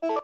[0.00, 0.22] Hola,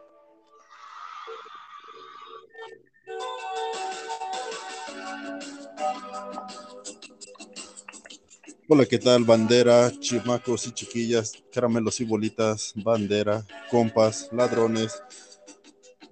[8.88, 9.24] ¿qué tal?
[9.24, 15.02] Bandera, chimacos y chiquillas, caramelos y bolitas, bandera, compas, ladrones,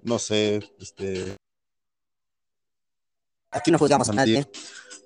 [0.03, 1.37] no sé, este...
[3.51, 4.47] Aquí no juzgamos a nadie.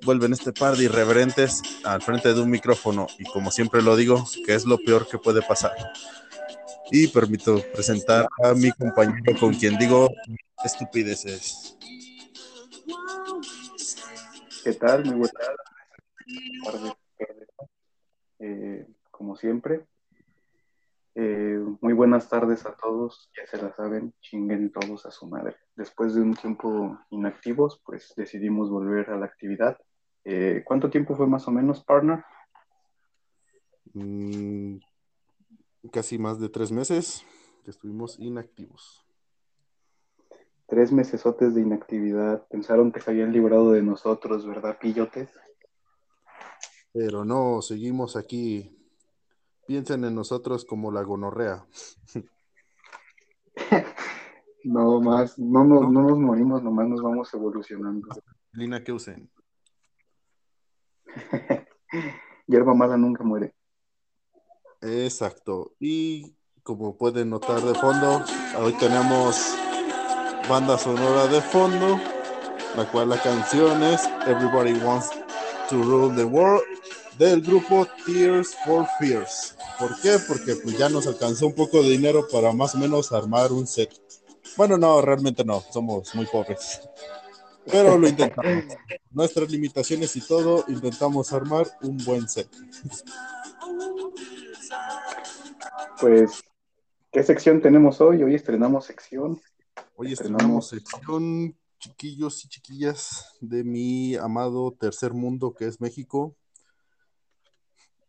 [0.03, 4.25] Vuelven este par de irreverentes al frente de un micrófono y como siempre lo digo,
[4.45, 5.73] que es lo peor que puede pasar.
[6.91, 10.09] Y permito presentar a mi compañero con quien digo
[10.63, 11.77] estupideces.
[14.63, 15.05] ¿Qué tal?
[15.05, 15.33] Muy buenas
[16.65, 16.93] tardes.
[18.39, 19.85] Eh, como siempre.
[21.19, 25.55] Eh, muy buenas tardes a todos, ya se la saben, chinguen todos a su madre.
[25.75, 29.79] Después de un tiempo inactivos, pues decidimos volver a la actividad.
[30.23, 32.23] Eh, ¿Cuánto tiempo fue más o menos, partner?
[33.93, 34.77] Mm,
[35.87, 37.23] casi más de tres meses
[37.63, 39.05] que estuvimos inactivos.
[40.67, 42.45] Tres mesesotes de inactividad.
[42.47, 45.29] Pensaron que se habían librado de nosotros, ¿verdad, pillotes?
[46.93, 48.73] Pero no, seguimos aquí.
[49.65, 51.65] Piensen en nosotros como la gonorrea.
[54.63, 58.09] no más, no, no, no nos morimos, nomás nos vamos evolucionando.
[58.53, 59.29] Lina que usen.
[62.47, 63.56] Hierba mala nunca muere.
[64.81, 65.73] Exacto.
[65.79, 68.23] Y como pueden notar de fondo,
[68.59, 69.55] hoy tenemos
[70.49, 71.99] banda sonora de fondo,
[72.75, 75.09] la cual la canción es Everybody Wants
[75.69, 76.63] to Rule the World
[77.17, 79.55] del grupo Tears for Fears.
[79.79, 80.17] ¿Por qué?
[80.27, 83.65] Porque pues ya nos alcanzó un poco de dinero para más o menos armar un
[83.65, 83.91] set.
[84.55, 86.81] Bueno, no, realmente no, somos muy pobres.
[87.71, 88.63] Pero lo intentamos.
[89.11, 92.49] Nuestras limitaciones y todo, intentamos armar un buen set.
[95.99, 96.43] Pues,
[97.11, 98.23] ¿qué sección tenemos hoy?
[98.23, 99.41] Hoy estrenamos sección.
[99.95, 106.35] Hoy estrenamos sección, chiquillos y chiquillas, de mi amado tercer mundo que es México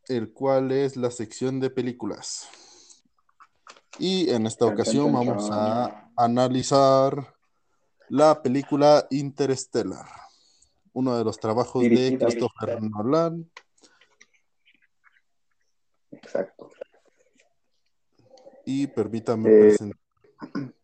[0.08, 2.48] el cual es la sección de películas.
[3.98, 7.34] Y en esta ocasión vamos a analizar
[8.10, 10.06] la película Interstellar,
[10.92, 13.50] uno de los trabajos de Christopher Nolan.
[16.10, 16.70] Exacto.
[18.64, 20.00] Y permítame eh, presentar.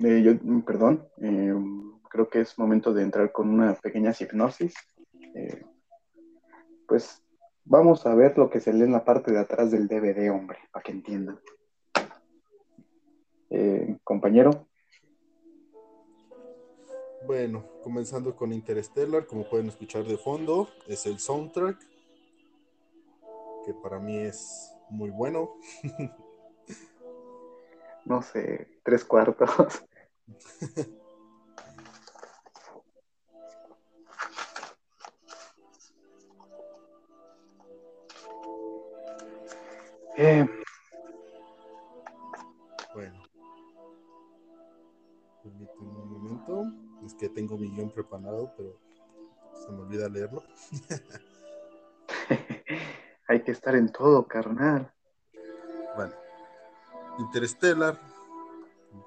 [0.00, 1.52] Eh, yo, perdón, eh,
[2.08, 4.74] creo que es momento de entrar con una pequeña hipnosis.
[6.86, 7.20] pues
[7.64, 10.58] Vamos a ver lo que se lee en la parte de atrás del DVD, hombre,
[10.70, 11.40] para que entiendan.
[14.04, 14.67] Compañero.
[17.28, 21.78] Bueno, comenzando con Interstellar, como pueden escuchar de fondo, es el soundtrack,
[23.66, 25.50] que para mí es muy bueno.
[28.06, 29.50] no sé, tres cuartos.
[40.20, 40.44] Eh,
[47.18, 48.78] que tengo mi guion preparado, pero
[49.54, 50.42] se me olvida leerlo.
[53.28, 54.92] Hay que estar en todo, carnal.
[55.96, 56.14] Bueno.
[57.18, 58.00] Interstellar,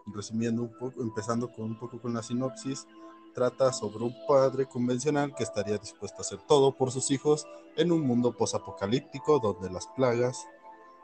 [0.08, 2.86] resumiendo un poco, empezando con un poco con la sinopsis,
[3.34, 7.48] trata sobre un padre convencional que estaría dispuesto a hacer todo por sus hijos
[7.78, 10.46] en un mundo posapocalíptico donde las plagas,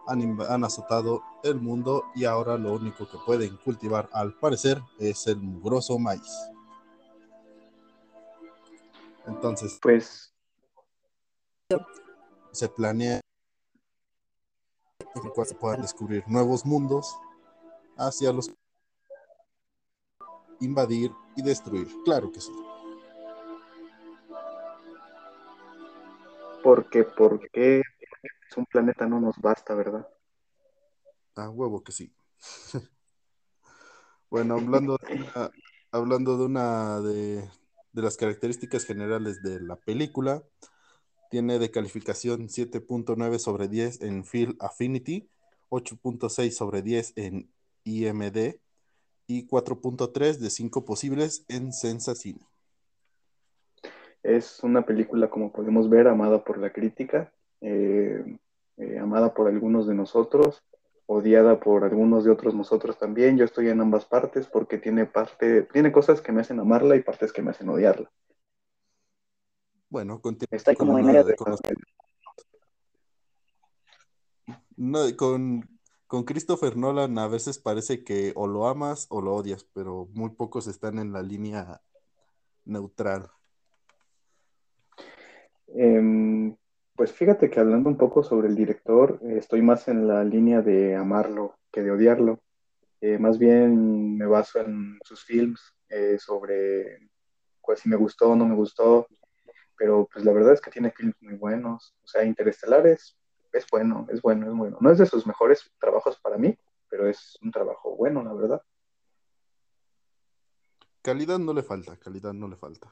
[0.07, 5.38] han, azotado el mundo y ahora lo único que pueden cultivar al parecer es el
[5.38, 6.50] mugroso maíz.
[9.27, 10.33] Entonces, pues
[12.51, 13.19] se planea
[14.99, 17.15] en se puedan descubrir nuevos mundos
[17.97, 18.51] hacia los
[20.59, 21.88] invadir y destruir.
[22.03, 22.51] Claro que sí.
[26.63, 27.83] Porque, porque
[28.57, 30.07] un planeta no nos basta, ¿verdad?
[31.35, 32.11] Ah, huevo que sí.
[34.29, 35.51] bueno, hablando de una,
[35.91, 37.50] hablando de una de,
[38.01, 40.44] las características generales de la película,
[41.29, 45.29] tiene de calificación 7.9 sobre 10 en Field Affinity,
[45.69, 47.49] 8.6 sobre 10 en
[47.83, 48.59] IMD
[49.27, 52.39] y 4.3 de 5 posibles en Sensacine.
[54.23, 57.31] Es una película, como podemos ver, amada por la crítica.
[57.61, 58.38] Eh,
[58.77, 60.63] eh, amada por algunos de nosotros,
[61.07, 63.38] odiada por algunos de otros nosotros también.
[63.38, 67.01] Yo estoy en ambas partes porque tiene parte, tiene cosas que me hacen amarla y
[67.01, 68.12] partes que me hacen odiarla.
[69.89, 70.21] Bueno,
[70.51, 71.36] Está como en medio de...
[74.75, 75.63] no, con
[76.07, 80.30] con Christopher Nolan a veces parece que o lo amas o lo odias, pero muy
[80.31, 81.81] pocos están en la línea
[82.63, 83.30] neutral.
[85.68, 86.56] Em,
[86.97, 90.63] pues fíjate que hablando un poco sobre el director, eh, estoy más en la línea
[90.63, 92.41] de amarlo que de odiarlo.
[92.99, 96.97] Eh, más bien me baso en sus films eh, sobre
[97.63, 99.07] pues, si me gustó o no me gustó,
[99.77, 101.94] pero pues la verdad es que tiene films muy buenos.
[102.03, 103.15] O sea, Interestelares
[103.53, 104.77] es bueno, es bueno, es bueno.
[104.81, 106.57] No es de sus mejores trabajos para mí,
[106.89, 108.61] pero es un trabajo bueno, la verdad.
[111.03, 112.91] Calidad no le falta, calidad no le falta.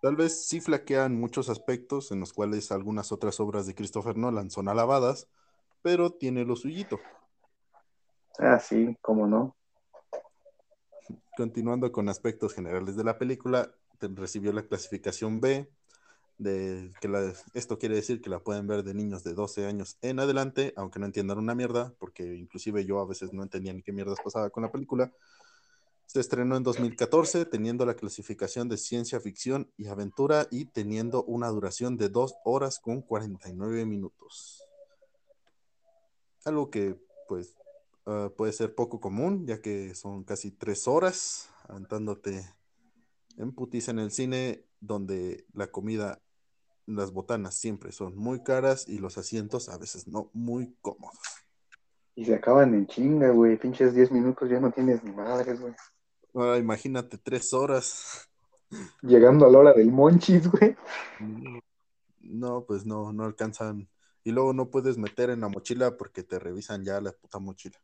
[0.00, 4.50] Tal vez sí flaquean muchos aspectos en los cuales algunas otras obras de Christopher Nolan
[4.50, 5.28] son alabadas,
[5.82, 7.00] pero tiene lo suyito.
[8.38, 9.56] Ah, sí, cómo no.
[11.36, 15.70] Continuando con aspectos generales de la película, recibió la clasificación B,
[16.38, 20.20] de que esto quiere decir que la pueden ver de niños de 12 años en
[20.20, 23.92] adelante, aunque no entiendan una mierda, porque inclusive yo a veces no entendía ni qué
[23.92, 25.12] mierdas pasaba con la película.
[26.16, 31.48] Se estrenó en 2014 teniendo la clasificación de ciencia ficción y aventura y teniendo una
[31.48, 34.64] duración de 2 horas con 49 minutos.
[36.46, 36.98] Algo que
[37.28, 37.54] pues
[38.06, 42.48] uh, puede ser poco común, ya que son casi 3 horas aventándote
[43.36, 46.22] en putiza en el cine donde la comida
[46.86, 51.18] las botanas siempre son muy caras y los asientos a veces no muy cómodos.
[52.14, 53.58] Y se acaban en chinga, güey.
[53.58, 55.74] Pinches 10 minutos ya no tienes ni madres, güey.
[56.36, 58.28] Ahora imagínate tres horas.
[59.02, 60.76] Llegando a la hora del monchis, güey.
[62.20, 63.88] No, pues no, no alcanzan.
[64.22, 67.78] Y luego no puedes meter en la mochila porque te revisan ya la puta mochila.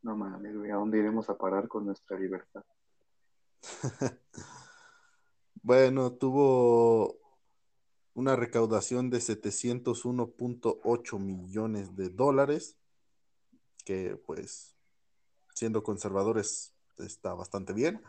[0.00, 2.64] No mames, güey, ¿a dónde iremos a parar con nuestra libertad?
[5.62, 7.18] bueno, tuvo
[8.14, 12.78] una recaudación de 701.8 millones de dólares,
[13.84, 14.74] que pues
[15.54, 16.72] siendo conservadores
[17.06, 18.02] está bastante bien.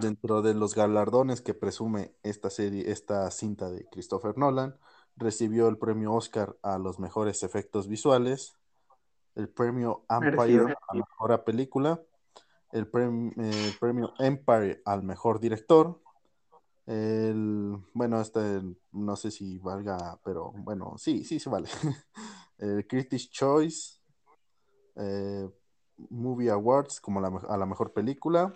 [0.00, 4.78] Dentro de los galardones que presume esta serie, esta cinta de Christopher Nolan,
[5.16, 8.56] recibió el premio Oscar a los mejores efectos visuales,
[9.34, 12.00] el premio Empire a mejor película,
[12.72, 16.00] el, el premio Empire al mejor director,
[16.88, 18.62] el, bueno, este
[18.92, 21.68] no sé si valga, pero bueno, sí, sí se vale.
[22.58, 24.00] El Critics Choice
[24.96, 25.48] eh,
[26.10, 28.52] Movie Awards como a la mejor película.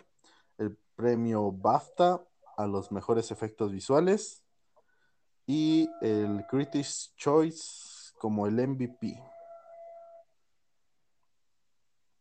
[0.58, 2.22] El premio BAFTA
[2.56, 4.42] a los mejores efectos visuales.
[5.46, 9.20] Y el Critics Choice como el MVP.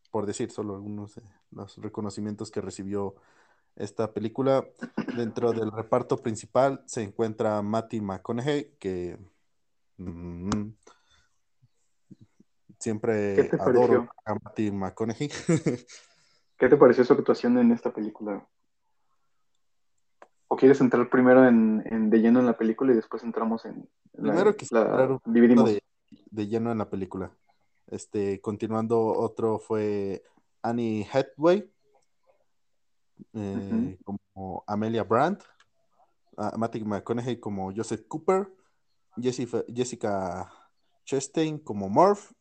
[0.10, 3.16] Por decir solo algunos de los reconocimientos que recibió
[3.76, 4.66] esta película.
[5.16, 9.18] Dentro del reparto principal se encuentra Matty McConaughey, que
[9.98, 10.72] mm,
[12.81, 15.30] siempre adoro a Matty McConaughey.
[16.57, 18.45] ¿Qué te pareció su actuación en esta película?
[20.48, 24.56] ¿O quieres entrar primero en, de lleno en la película y después entramos en primero
[24.56, 25.83] que la dividimos de,
[26.30, 27.31] de, lleno en la película.
[27.88, 30.24] Este, continuando, otro fue
[30.62, 31.72] Annie Hathaway,
[33.34, 35.44] eh, como Amelia Brandt,
[36.38, 38.48] uh, Matthew McConaughey como Joseph Cooper,
[39.18, 40.51] Jessica, Jessica
[41.06, 42.31] Chastain como Murph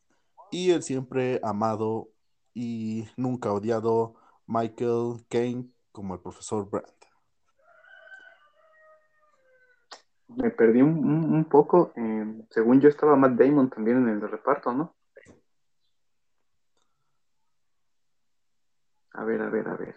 [0.51, 2.09] y el siempre amado
[2.53, 4.15] y nunca odiado
[4.47, 6.89] Michael Caine como el profesor Brandt.
[10.27, 11.91] Me perdí un, poco.
[11.95, 14.95] Eh, según yo estaba Matt Damon también en el reparto, ¿no?
[19.13, 19.95] A ver, a ver, a ver.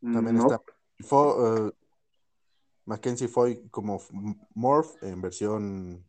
[0.00, 0.60] También está
[1.12, 1.70] uh,
[2.84, 4.00] Mackenzie Foy como
[4.54, 6.04] Morph en versión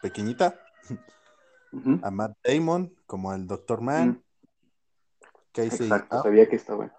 [0.00, 0.60] pequeñita.
[2.02, 4.22] A Matt Damon como el Doctor Man.
[5.52, 6.92] Casey sabía que estaba.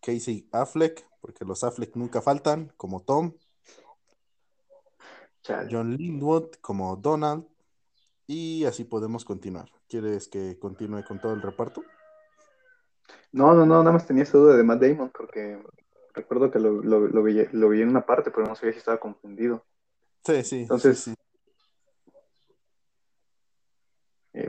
[0.00, 3.34] Casey Affleck, porque los Affleck nunca faltan, como Tom.
[5.70, 7.46] John Lindwood como Donald.
[8.26, 9.70] Y así podemos continuar.
[9.88, 11.84] ¿Quieres que continúe con todo el reparto?
[13.30, 15.62] No, no, no, nada más tenía esa duda de Matt Damon porque
[16.12, 19.64] recuerdo que lo, lo, vi, en una parte, pero no sabía si estaba confundido.
[20.24, 20.60] Sí, sí.
[20.62, 21.14] Entonces, sí,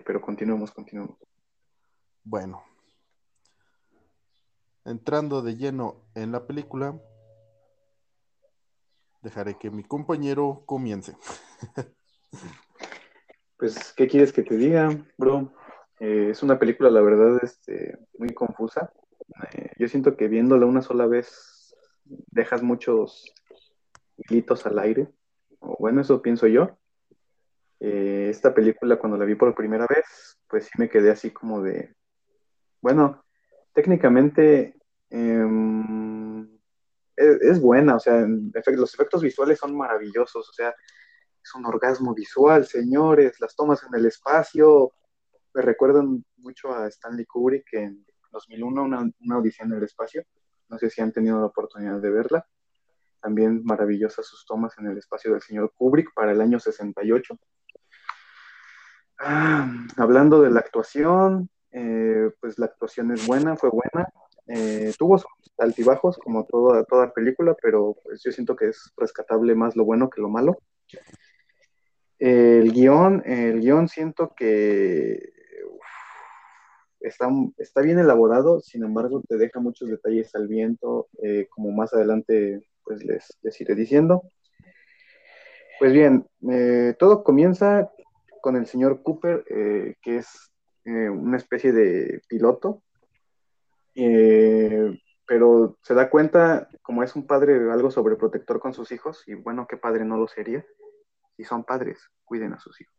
[0.08, 1.18] pero continuemos, continuemos.
[2.24, 2.64] Bueno.
[4.86, 6.98] Entrando de lleno en la película,
[9.22, 11.18] dejaré que mi compañero comience.
[13.58, 15.52] pues, ¿qué quieres que te diga, bro?
[16.00, 18.94] Eh, es una película, la verdad, este, muy confusa.
[19.52, 23.36] Eh, yo siento que viéndola una sola vez dejas muchos
[24.16, 25.10] hilitos al aire.
[25.60, 26.78] O bueno, eso pienso yo.
[27.80, 31.62] Eh, esta película cuando la vi por primera vez, pues sí me quedé así como
[31.62, 31.96] de,
[32.82, 33.24] bueno,
[33.74, 34.76] técnicamente
[35.10, 36.44] em,
[37.16, 42.14] es, es, buena, o sea, los efectos visuales son maravillosos, o sea, es un orgasmo
[42.14, 44.94] visual, señores, las tomas en el espacio
[45.58, 50.24] me recuerdan mucho a Stanley Kubrick en 2001, una, odisea en el espacio,
[50.70, 52.48] no sé si han tenido la oportunidad de verla,
[53.20, 57.40] también maravillosas sus tomas en el espacio del señor Kubrick para el año 68.
[59.20, 64.08] Ah, hablando de la actuación, eh, pues la actuación es buena, fue buena.
[64.48, 65.22] Eh, tuvo
[65.58, 70.10] altibajos como toda, toda película, pero pues yo siento que es rescatable más lo bueno
[70.10, 70.58] que lo malo.
[72.20, 75.34] El guion, el guion siento que
[77.00, 81.94] está, está bien elaborado, sin embargo te deja muchos detalles al viento, eh, como más
[81.94, 84.24] adelante pues les, les iré diciendo.
[85.80, 86.28] Pues bien,
[86.98, 87.92] todo comienza
[88.42, 90.52] con el señor Cooper, eh, que es
[90.86, 92.82] eh, una especie de piloto,
[93.96, 99.34] eh, pero se da cuenta, como es un padre algo sobreprotector con sus hijos, y
[99.34, 100.66] bueno, ¿qué padre no lo sería?
[101.36, 102.96] Si son padres, cuiden a sus hijos.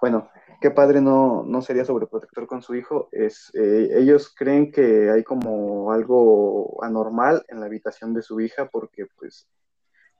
[0.00, 0.30] Bueno,
[0.60, 3.08] ¿qué padre no, no sería sobreprotector con su hijo?
[3.12, 8.68] Es, eh, ellos creen que hay como algo anormal en la habitación de su hija
[8.68, 9.48] porque pues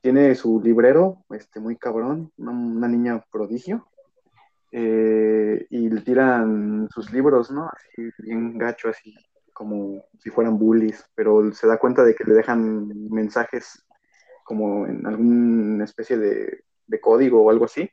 [0.00, 3.86] tiene su librero, este, muy cabrón, una, una niña prodigio,
[4.78, 7.66] eh, y le tiran sus libros, ¿no?
[7.66, 9.14] Así bien gacho, así
[9.54, 13.86] como si fueran bullies, pero se da cuenta de que le dejan mensajes
[14.44, 16.62] como en alguna especie de,
[17.00, 17.90] código o algo así.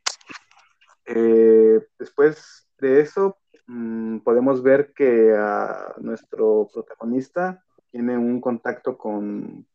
[1.06, 9.66] Eh, después de eso, mmm, podemos ver que a nuestro protagonista tiene un contacto con,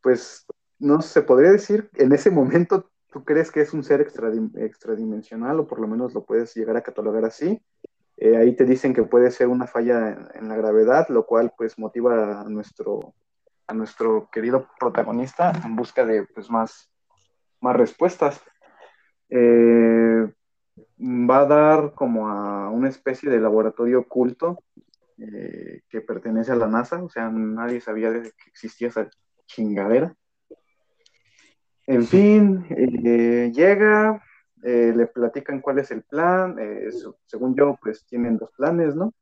[0.00, 0.46] pues,
[0.78, 5.60] no se podría decir, en ese momento tú crees que es un ser extradim extradimensional
[5.60, 7.60] o por lo menos lo puedes llegar a catalogar así.
[8.16, 11.52] Eh, ahí te dicen que puede ser una falla en, en, la gravedad, lo cual
[11.56, 13.14] pues motiva a nuestro,
[13.66, 16.90] a nuestro querido protagonista en busca de pues más,
[17.60, 18.42] más respuestas.
[19.30, 20.32] Eh,
[21.00, 24.64] va a dar como a una especie de laboratorio oculto
[25.18, 29.08] eh, que pertenece a la NASA, o sea, nadie sabía de que existía esa
[29.46, 30.14] chingadera.
[31.88, 34.22] En fin, eh, llega,
[34.62, 36.90] eh, le platican cuál es el plan, eh,
[37.24, 39.14] según yo, pues tienen dos planes, ¿no?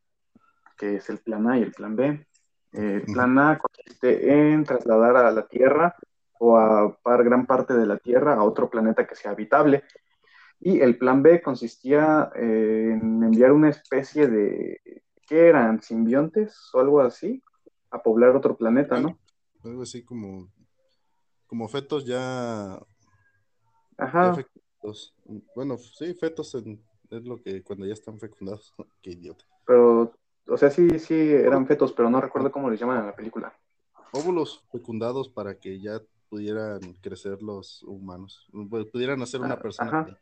[0.77, 2.27] Que es el plan A y el plan B.
[2.73, 5.95] el plan A consiste en trasladar a la Tierra
[6.41, 9.85] o a par, gran parte de la Tierra a otro planeta que sea habitable.
[10.59, 14.81] Y el plan B consistía en enviar una especie de,
[15.29, 15.81] ¿qué eran?
[15.81, 17.41] ¿Simbiontes o algo así?
[17.93, 19.17] A poblar otro planeta, ¿no?
[19.63, 20.49] Algo así como
[21.47, 22.79] como fetos ya.
[23.99, 24.29] Ajá.
[24.29, 25.15] ya fecundados.
[25.55, 28.75] Bueno, sí, fetos en, es lo que cuando ya están fecundados.
[29.03, 29.45] Qué idiota.
[29.67, 30.15] Pero,
[30.47, 33.53] o sea, sí, sí, eran fetos, pero no recuerdo cómo les llaman en la película.
[34.12, 38.49] Óvulos fecundados para que ya pudieran crecer los humanos.
[38.93, 40.00] Pudieran hacer una persona.
[40.00, 40.19] Ajá.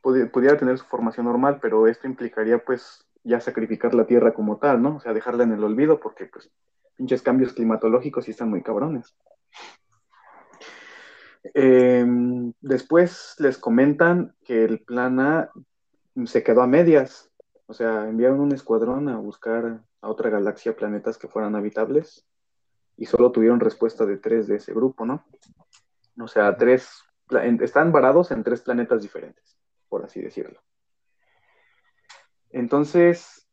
[0.00, 4.58] Pudi pudiera tener su formación normal, pero esto implicaría, pues, ya sacrificar la tierra como
[4.58, 4.96] tal, ¿no?
[4.96, 6.50] O sea, dejarla en el olvido, porque, pues,
[6.96, 9.14] pinches cambios climatológicos sí están muy cabrones.
[11.54, 12.04] Eh,
[12.60, 15.50] después les comentan que el plan A
[16.24, 17.30] se quedó a medias,
[17.66, 22.26] o sea, enviaron un escuadrón a buscar a otra galaxia planetas que fueran habitables
[22.96, 25.24] y solo tuvieron respuesta de tres de ese grupo, ¿no?
[26.20, 27.02] O sea, tres,
[27.60, 29.58] están varados en tres planetas diferentes,
[29.88, 30.60] por así decirlo.
[32.50, 33.48] Entonces,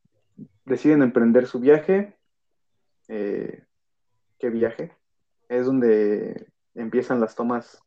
[0.65, 2.17] deciden emprender su viaje.
[3.07, 3.63] Eh,
[4.37, 4.95] ¿Qué viaje?
[5.47, 7.81] Es donde empiezan las tomas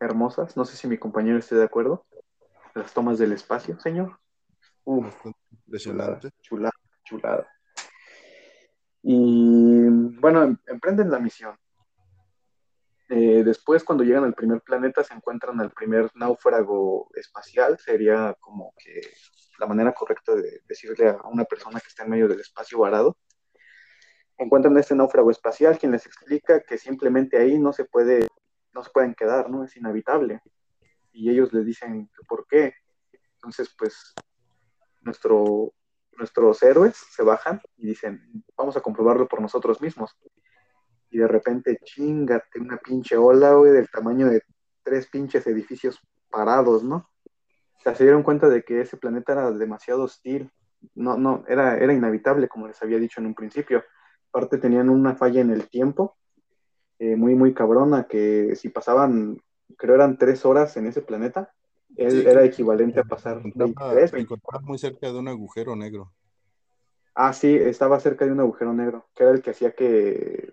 [0.00, 0.56] hermosas.
[0.56, 2.04] No sé si mi compañero esté de acuerdo.
[2.74, 4.18] Las tomas del espacio, señor.
[4.84, 5.14] Uf,
[5.50, 6.30] impresionante.
[6.42, 6.72] Chulada,
[7.04, 7.48] chulada.
[9.02, 9.86] Y
[10.18, 11.56] bueno, em, emprenden la misión.
[13.10, 17.78] Eh, después, cuando llegan al primer planeta, se encuentran al primer náufrago espacial.
[17.78, 19.00] Sería como que
[19.58, 23.16] la manera correcta de decirle a una persona que está en medio del espacio varado
[24.38, 28.28] encuentran este náufrago espacial, quien les explica que simplemente ahí no se puede,
[28.72, 29.64] no se pueden quedar, ¿no?
[29.64, 30.40] Es inhabitable.
[31.12, 32.74] Y ellos les dicen por qué.
[33.36, 34.14] Entonces, pues,
[35.02, 35.72] nuestro,
[36.16, 40.16] nuestros héroes se bajan y dicen, vamos a comprobarlo por nosotros mismos.
[41.10, 44.42] Y de repente, chingate, una pinche ola, güey, del tamaño de
[44.82, 46.00] tres pinches edificios
[46.30, 47.08] parados, ¿no?
[47.76, 50.50] O sea, se dieron cuenta de que ese planeta era demasiado hostil.
[50.94, 53.84] No, no, era, era inhabitable, como les había dicho en un principio
[54.34, 56.16] aparte tenían una falla en el tiempo,
[56.98, 59.40] eh, muy, muy cabrona, que si pasaban,
[59.76, 61.54] creo eran tres horas en ese planeta,
[61.96, 66.12] era equivalente a pasar Estaba muy cerca de un agujero negro.
[67.14, 70.52] Ah, sí, estaba cerca de un agujero negro, que era el que hacía que,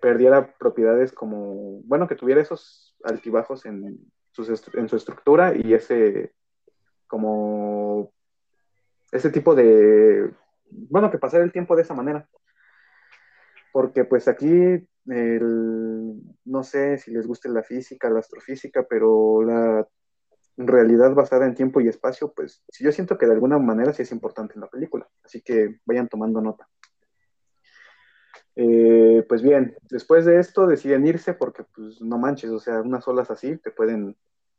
[0.00, 4.00] perdiera propiedades como, bueno, que tuviera esos altibajos en
[4.32, 4.42] su,
[4.74, 6.34] en su estructura y ese,
[7.06, 8.12] como,
[9.12, 10.32] ese tipo de,
[10.70, 12.28] bueno, que pasara el tiempo de esa manera.
[13.72, 19.88] Porque pues aquí, no sé si les gusta la física, la astrofísica, pero la
[20.56, 24.12] realidad basada en tiempo y espacio, pues yo siento que de alguna manera sí es
[24.12, 26.68] importante en la película, así que vayan tomando nota.
[28.54, 33.08] Eh, pues bien, después de esto deciden irse porque pues no manches, o sea, unas
[33.08, 34.16] olas así te pueden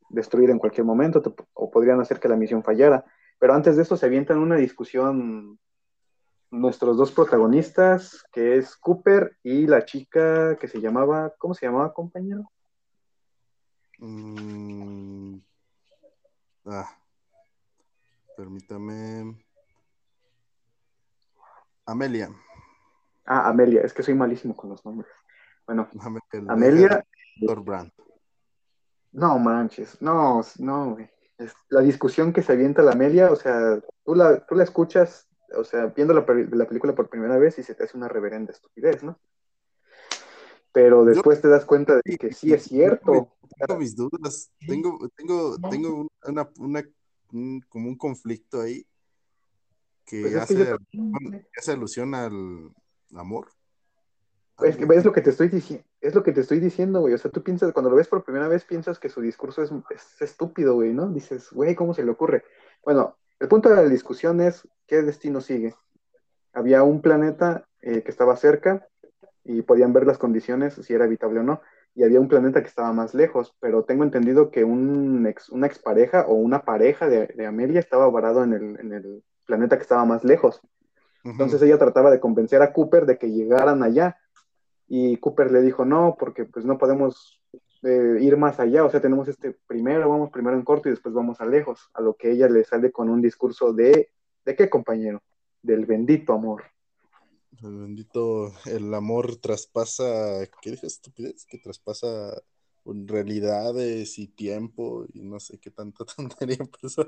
[0.10, 1.22] destruir en cualquier momento
[1.54, 3.06] o podrían hacer que la misión fallara.
[3.40, 5.60] Pero antes de eso se avientan una discusión
[6.54, 11.94] nuestros dos protagonistas, que es Cooper y la chica que se llamaba, ¿cómo se llamaba,
[11.94, 12.50] compañero?
[14.00, 15.38] Mm,
[16.66, 16.90] Ah,
[18.38, 19.38] permítame.
[21.86, 22.30] Amelia.
[23.26, 25.12] Ah, Amelia, es que soy malísimo con los nombres.
[25.68, 25.90] Bueno,
[26.48, 27.06] Amelia.
[27.42, 27.92] Brand.
[29.12, 30.98] No manches, no, no,
[31.70, 35.64] la discusión que se avienta la Amelia, o sea, tú la, tú la escuchas, o
[35.64, 39.04] sea, viendo la, la película por primera vez y se te hace una reverenda estupidez,
[39.04, 39.20] ¿no?
[40.74, 43.32] pero después te das cuenta de que sí es cierto.
[43.58, 46.84] Tengo mis dudas, tengo, tengo, tengo una, una,
[47.32, 48.86] un, como un conflicto ahí
[50.04, 50.76] que, pues hace,
[51.56, 52.74] hace, alusión al
[53.14, 53.50] amor.
[54.62, 57.14] Es que es lo que te estoy diciendo, es lo que te estoy diciendo, güey.
[57.14, 59.72] O sea, tú piensas, cuando lo ves por primera vez, piensas que su discurso es,
[59.92, 61.08] es estúpido, güey, ¿no?
[61.10, 62.44] Dices, güey, ¿cómo se le ocurre?
[62.84, 65.76] Bueno, el punto de la discusión es qué destino sigue.
[66.54, 68.88] Había un planeta eh, que estaba cerca,
[69.44, 71.62] y podían ver las condiciones, si era habitable o no.
[71.94, 75.68] Y había un planeta que estaba más lejos, pero tengo entendido que un ex, una
[75.68, 80.62] expareja o una pareja de, Amelia estaba varado en el, planeta que estaba más lejos.
[81.26, 84.18] Entonces ella trataba de convencer a Cooper de que llegaran allá.
[84.88, 87.43] Y Cooper le dijo, no, porque pues no podemos
[87.84, 91.14] eh, ir más allá, o sea, tenemos este primero, vamos primero en corto y después
[91.14, 94.10] vamos a lejos, a lo que ella le sale con un discurso de,
[94.46, 95.22] ¿de qué compañero?
[95.62, 96.64] Del bendito amor.
[97.62, 100.06] El bendito, el amor traspasa,
[100.62, 101.46] ¿qué dije estupidez?
[101.46, 102.42] Que traspasa
[102.86, 107.06] realidades y tiempo y no sé qué tanta tontería empezó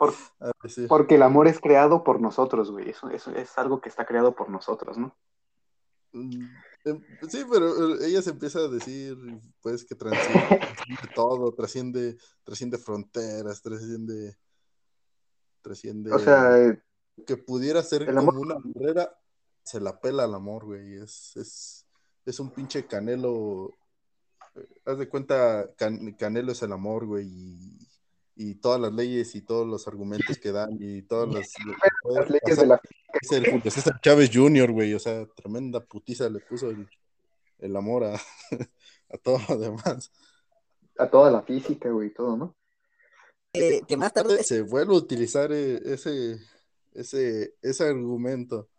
[0.88, 2.90] Porque el amor es creado por nosotros, güey.
[2.90, 5.16] Eso, eso es algo que está creado por nosotros, ¿no?
[6.86, 9.18] Em, sí, pero eh, ella se empieza a decir,
[9.62, 10.60] pues, que trasciende,
[11.16, 14.38] todo, trasciende, trasciende fronteras, trasciende,
[15.62, 16.14] trasciende...
[16.14, 16.58] O sea...
[16.58, 16.82] Eh,
[17.26, 19.10] que pudiera ser como una barrera
[19.64, 20.96] se la pela al amor, güey.
[20.96, 21.86] Es, es,
[22.26, 23.72] es un pinche canelo.
[24.56, 27.28] Eh, haz de cuenta, Canelo es el amor, güey.
[27.28, 27.88] Y,
[28.36, 31.54] y, todas las leyes y todos los argumentos que dan y todas las,
[32.04, 32.80] las leyes de la
[33.22, 34.94] Es el Julio César Chávez Jr., güey.
[34.94, 36.88] O sea, tremenda putiza le puso el,
[37.60, 38.14] el amor a,
[39.10, 40.12] a todo lo demás.
[40.98, 42.56] A toda la física, güey, todo, ¿no?
[43.54, 46.40] Eh, que más tarde se vuelve a utilizar eh, ese,
[46.94, 48.70] ese, ese argumento.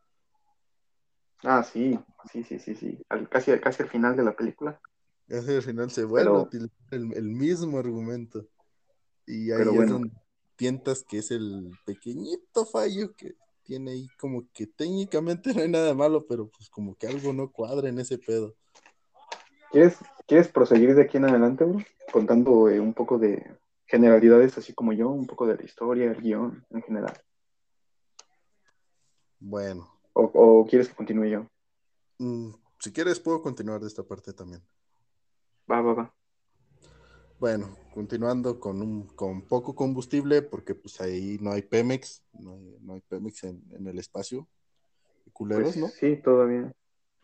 [1.42, 1.98] Ah, sí,
[2.30, 2.98] sí, sí, sí, sí.
[3.30, 4.80] casi, casi al final de la película.
[5.28, 8.46] Casi al final se vuelve a utilizar el, mismo argumento.
[9.26, 10.10] Y ahí es donde
[10.56, 13.34] piensas que es el pequeñito fallo que
[13.66, 17.50] tiene ahí como que técnicamente no hay nada malo, pero pues como que algo no
[17.50, 18.54] cuadra en ese pedo.
[19.70, 21.84] ¿Quieres, ¿quieres proseguir de aquí en adelante, bro?
[22.12, 23.44] Contando eh, un poco de
[23.86, 27.20] generalidades así como yo, un poco de la historia, el guion en general.
[29.38, 31.46] Bueno, ¿O, quieres que continúe yo?
[32.18, 34.62] Mm, si quieres, puedo continuar de esta parte también.
[35.70, 36.15] Va, va, va.
[37.38, 43.00] Bueno, continuando con, un, con poco combustible, porque pues ahí no hay Pemex, no hay,
[43.02, 44.48] Pemex en, el espacio.
[45.32, 45.88] Culeros, pues, ¿no?
[45.88, 46.72] Sí, todavía.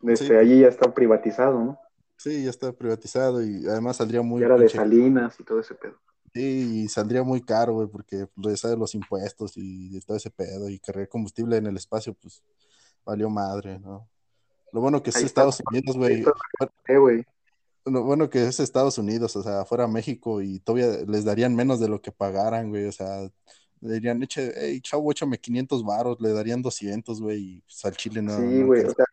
[0.00, 1.78] Desde allí ya está privatizado, ¿no?
[2.16, 4.42] Sí, ya está privatizado y además saldría muy...
[4.42, 5.98] era de Salinas y todo ese pedo.
[6.34, 10.68] Sí, y saldría muy caro, güey, porque pues, de los impuestos y todo ese pedo
[10.68, 12.42] y cargar combustible en el espacio, pues
[13.04, 14.08] valió madre, ¿no?
[14.72, 16.24] Lo bueno que es Estados Unidos, güey.
[17.84, 21.80] Lo bueno que es Estados Unidos, o sea, fuera México y todavía les darían menos
[21.80, 23.28] de lo que pagaran, güey, o sea,
[23.80, 27.96] le dirían, eche, hey, chavo, échame 500 baros, le darían 200, güey, y pues, al
[27.96, 28.36] Chile no.
[28.38, 29.04] Sí, güey, o sea,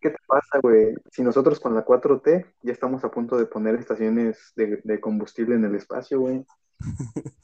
[0.00, 0.94] ¿qué, te pasa, güey?
[1.10, 5.54] Si nosotros con la 4T ya estamos a punto de poner estaciones de, de combustible
[5.54, 6.44] en el espacio, güey.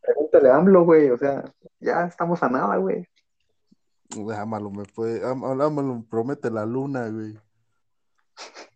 [0.00, 1.44] Pregúntale a AMLO, güey, o sea,
[1.80, 3.06] ya estamos a nada, güey.
[4.36, 5.26] Ámalo, me puede.
[5.26, 7.38] Ámalo, promete la luna, güey.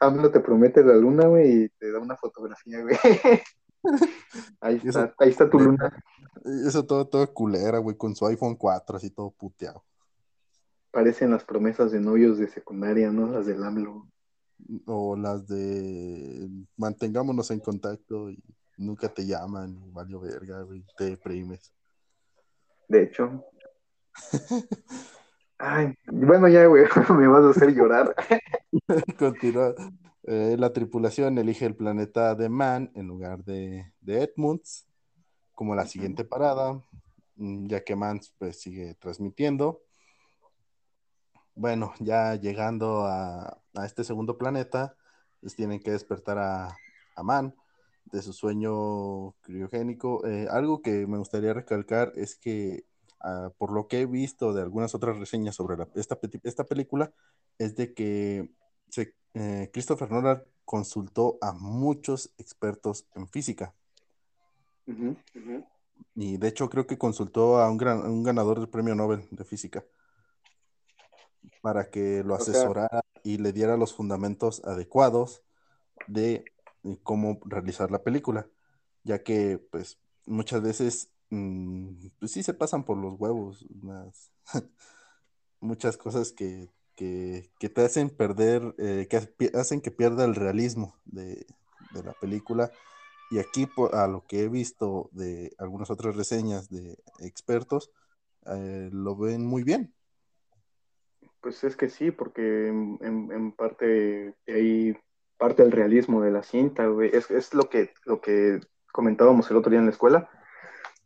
[0.00, 2.96] AMLO te promete la luna, güey, y te da una fotografía, güey.
[4.60, 6.04] Ahí está, ahí está tu luna.
[6.66, 9.82] Eso todo, todo culera, güey, con su iPhone 4, así todo puteado.
[10.90, 13.26] Parecen las promesas de novios de secundaria, ¿no?
[13.26, 14.06] Las del AMLO.
[14.84, 18.42] O las de mantengámonos en contacto y
[18.76, 21.72] nunca te llaman, valió verga, güey, te deprimes.
[22.88, 23.44] De hecho.
[25.62, 26.84] Ay, bueno, ya, güey,
[27.18, 28.14] me vas a hacer llorar.
[29.18, 29.74] Continúa.
[30.22, 34.86] Eh, la tripulación elige el planeta de Man en lugar de, de Edmunds
[35.54, 36.82] como la siguiente parada,
[37.36, 39.82] mm, ya que Man pues, sigue transmitiendo.
[41.54, 44.96] Bueno, ya llegando a, este segundo planeta,
[45.40, 46.74] pues tienen que despertar a,
[47.16, 47.54] a Man
[48.06, 50.26] de su sueño criogénico.
[50.26, 52.86] Eh, algo que me gustaría recalcar es que,
[53.20, 57.12] ah, por lo que he visto de algunas otras reseñas sobre esta, esta, película,
[57.58, 58.50] es de que
[59.34, 63.74] eh, Christopher Nolan consultó a muchos expertos en física.
[66.14, 69.44] Y de hecho creo que consultó a un, gran, un ganador del premio Nobel de
[69.44, 69.84] física
[71.60, 75.42] para que lo asesorara y le diera los fundamentos adecuados
[76.06, 76.44] de
[77.02, 78.46] cómo realizar la película,
[79.04, 81.10] ya que pues muchas veces
[82.18, 83.66] pues sí se pasan por los huevos
[85.60, 91.46] muchas cosas que, te hacen perder, eh, que hacen que pierda el realismo de,
[92.04, 92.70] la película.
[93.30, 97.90] Y aquí, a lo que he visto de algunas otras reseñas de expertos,
[98.46, 99.94] eh, lo ven muy bien.
[101.40, 104.96] Pues es que sí, porque en, en parte de ahí
[105.40, 106.84] parte del realismo de la cinta.
[107.12, 108.60] Es, es lo, que, lo que
[108.92, 110.28] comentábamos el otro día en la escuela.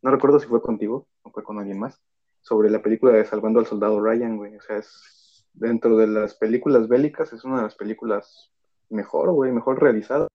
[0.04, 1.98] No recuerdo si fue contigo o fue con alguien más.
[2.42, 4.54] Sobre la película de Salvando al Soldado Ryan, güey.
[4.54, 8.52] O sea, es dentro de las películas bélicas, es una de las películas
[8.90, 10.28] mejor, güey, mejor realizada.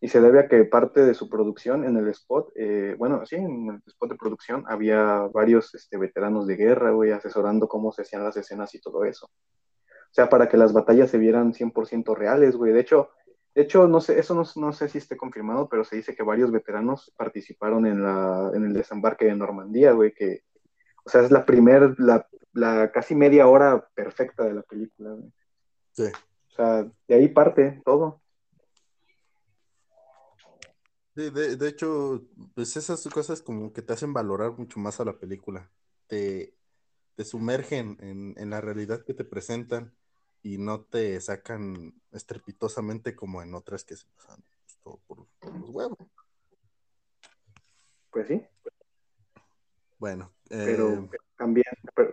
[0.00, 3.34] Y se debe a que parte de su producción en el spot, eh, bueno, sí,
[3.34, 8.02] en el spot de producción había varios este, veteranos de guerra, güey, asesorando cómo se
[8.02, 9.26] hacían las escenas y todo eso.
[9.26, 12.72] O sea, para que las batallas se vieran 100% reales, güey.
[12.72, 13.10] De hecho,
[13.54, 16.50] de hecho, no sé, eso no, sé si esté confirmado, pero se dice que varios
[16.50, 20.42] veteranos participaron en, la, en el desembarque de Normandía, güey, que,
[21.04, 25.32] o sea, es la primer, la, la casi media hora perfecta de la película, güey.
[25.92, 26.04] Sí.
[26.50, 28.20] O sea, de ahí parte todo.
[31.14, 32.24] Sí, de, de, hecho,
[32.56, 35.70] pues esas cosas como que te hacen valorar mucho más a la película.
[36.08, 36.56] Te,
[37.14, 39.94] te sumergen en, en la realidad que te presentan
[40.44, 44.44] y no te sacan estrepitosamente como en otras que se pasan
[44.82, 45.26] pues, por,
[45.58, 45.98] los huevos.
[48.10, 48.46] Pues sí.
[49.98, 50.34] Bueno.
[50.50, 51.64] Pero eh, también,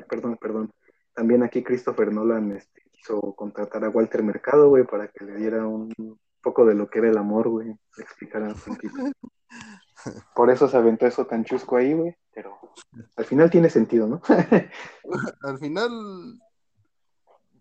[0.08, 0.72] perdón, perdón,
[1.14, 5.68] también aquí Christopher Nolan este, quiso contratar a Walter Mercado, güey, para que le diera
[5.68, 8.94] un poco de lo que era el amor, güey, le explicara un poquito.
[10.36, 12.58] Por eso se aventó eso tan chusco ahí, güey, pero
[13.18, 14.22] al final tiene sentido, ¿no?
[15.44, 15.92] al final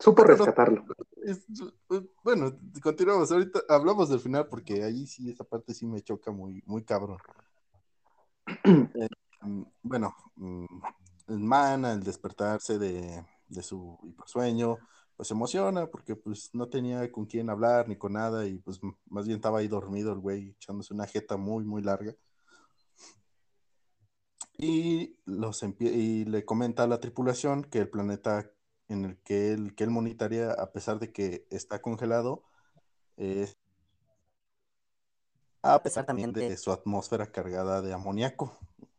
[0.01, 0.87] Supo rescatarlo.
[2.25, 3.31] bueno, continuamos.
[3.31, 7.19] Ahorita hablamos del final porque ahí sí, esa parte sí me choca muy, muy cabrón.
[9.43, 10.83] Eh, bueno, mm,
[11.29, 13.25] el man al despertarse de,
[13.63, 14.77] su hipersueño,
[15.17, 18.81] pues se emociona porque pues no tenía con quién hablar ni con nada y pues
[19.07, 22.15] más bien estaba ahí dormido el güey echándose una jeta muy, muy larga.
[24.59, 28.51] Y, los y le comenta a la tripulación que el planeta
[28.91, 32.43] en el que él, que él monitorea, a pesar de que está congelado,
[33.17, 33.57] es
[35.63, 38.59] a pesar también de su atmósfera cargada de amoníaco,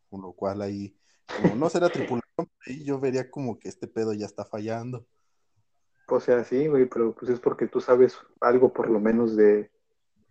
[0.09, 0.95] con lo cual ahí,
[1.41, 2.21] como no será tripulación,
[2.85, 5.05] yo vería como que este pedo ya está fallando.
[6.07, 9.71] O sea, sí, güey, pero pues es porque tú sabes algo por lo menos de,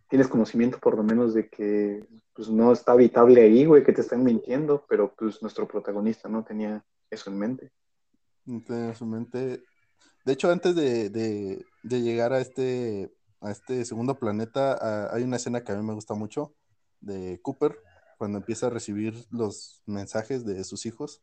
[0.08, 4.00] tienes conocimiento por lo menos de que pues no está habitable ahí, güey, que te
[4.00, 7.72] están mintiendo, pero pues nuestro protagonista no tenía eso en mente
[8.94, 9.62] su mente.
[10.24, 15.62] De hecho, antes de, llegar a este, a este segundo planeta, ah, hay una escena
[15.62, 16.54] que a mí me gusta mucho
[17.00, 17.78] de Cooper,
[18.18, 21.22] cuando empieza a recibir los mensajes de sus hijos.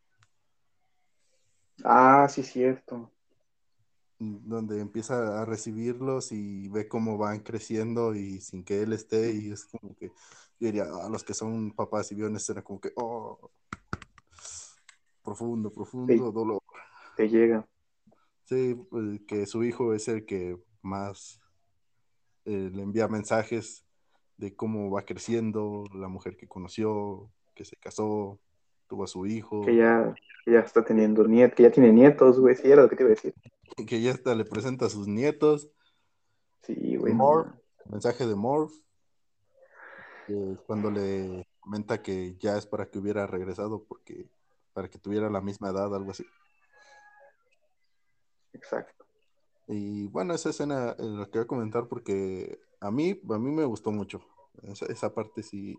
[1.84, 3.12] Ah, sí, cierto.
[4.18, 9.52] Donde empieza a recibirlos y ve cómo van creciendo y sin que él esté, y
[9.52, 10.14] es como que, yo
[10.60, 13.52] diría, a ah, los que son papás y vieron escena, como que, oh,
[15.24, 16.64] profundo, profundo dolor
[17.18, 17.68] te llega.
[18.46, 21.42] Sí, pues, que su hijo es el que más
[22.46, 23.84] eh, le envía mensajes
[24.38, 28.40] de cómo va creciendo, la mujer que conoció, que se casó,
[28.88, 29.64] tuvo a su hijo.
[29.64, 32.96] Que ya, ya está teniendo nietos, que ya tiene nietos, güey, sí, era lo que
[32.96, 33.34] te iba a decir.
[33.88, 35.70] Que ya está, le presenta a sus nietos.
[36.64, 37.14] Sí, güey.
[37.92, 38.74] mensaje de Morph.
[40.66, 44.26] cuando le comenta que ya es para que hubiera regresado porque
[44.74, 46.26] para que tuviera la misma edad, algo así.
[48.58, 49.06] Exacto.
[49.68, 53.92] Y bueno, esa escena eh, la quiero comentar porque a mí, a mí me gustó
[53.92, 54.22] mucho.
[54.64, 55.78] Esa, parte sí,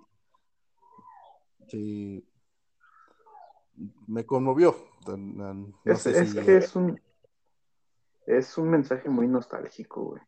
[1.66, 2.24] sí,
[4.06, 4.76] me conmovió.
[5.84, 7.00] es, que es un,
[8.26, 10.22] es un mensaje muy nostálgico, güey.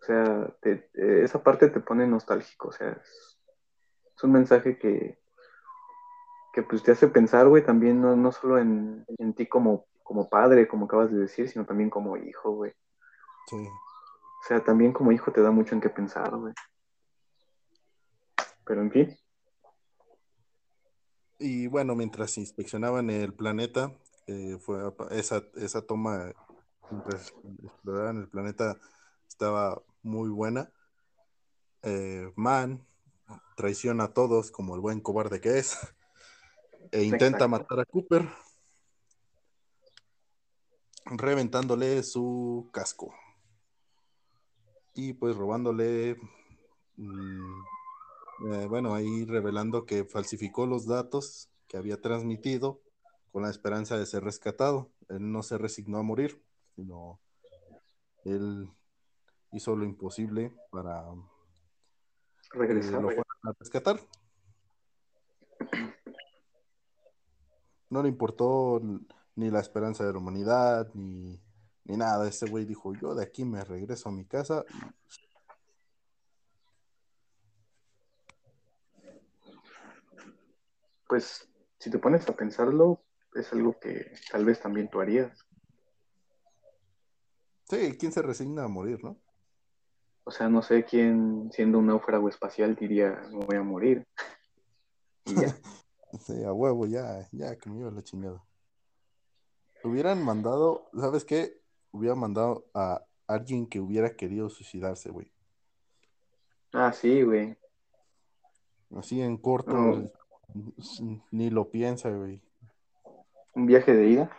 [0.00, 0.56] O sea,
[0.94, 3.38] esa parte te pone nostálgico, o sea, es,
[4.22, 5.18] un mensaje que,
[6.52, 10.28] que pues te hace pensar, güey, también no, no solo en, en ti como como
[10.28, 12.72] padre, como acabas de decir, sino también como hijo, güey.
[13.50, 13.56] Sí.
[13.56, 16.54] O sea, también como hijo te da mucho en qué pensar, güey.
[18.64, 19.18] Pero en fin.
[21.40, 23.92] Y bueno, mientras inspeccionaban el planeta,
[24.28, 26.32] eh, fue esa, esa toma,
[26.88, 28.78] mientras exploraban el planeta,
[29.28, 30.70] estaba muy buena.
[31.82, 32.86] Eh, Man
[33.56, 35.76] traiciona a todos como el buen cobarde que es
[36.92, 38.28] e intenta matar a Cooper
[41.06, 43.14] reventándole su casco
[44.96, 46.16] y pues robándole,
[46.96, 47.62] mm,
[48.50, 52.80] eh, bueno, ahí revelando que falsificó los datos que había transmitido
[53.30, 54.90] con la esperanza de ser rescatado.
[55.08, 56.42] Él no se resignó a morir,
[56.74, 57.20] sino
[58.24, 58.70] él
[59.52, 61.04] hizo lo imposible para
[62.52, 64.00] regresar lo a rescatar.
[67.90, 68.80] No le importó
[69.36, 71.38] ni la esperanza de la humanidad, ni,
[71.84, 72.26] nada.
[72.28, 74.64] Ese güey dijo, yo de aquí me regreso a mi casa.
[81.06, 83.00] Pues si te pones a pensarlo,
[83.34, 85.46] es algo que tal vez también tú harías.
[87.68, 89.18] Sí, ¿quién se resigna a morir, no?
[90.24, 94.06] O sea, no sé quién, siendo un náufrago espacial, diría, me voy a morir.
[95.28, 95.56] Y ya.
[96.20, 98.40] sí, a huevo, ya, ya, que me iba la chingada.
[99.86, 101.60] Hubieran mandado, ¿sabes qué?
[101.92, 105.30] Hubieran mandado a alguien que hubiera querido suicidarse, güey.
[106.72, 107.56] Ah, sí, güey.
[108.96, 110.10] Así en corto,
[111.30, 112.42] ni lo piensa, güey.
[113.54, 114.30] ¿Un viaje de ida?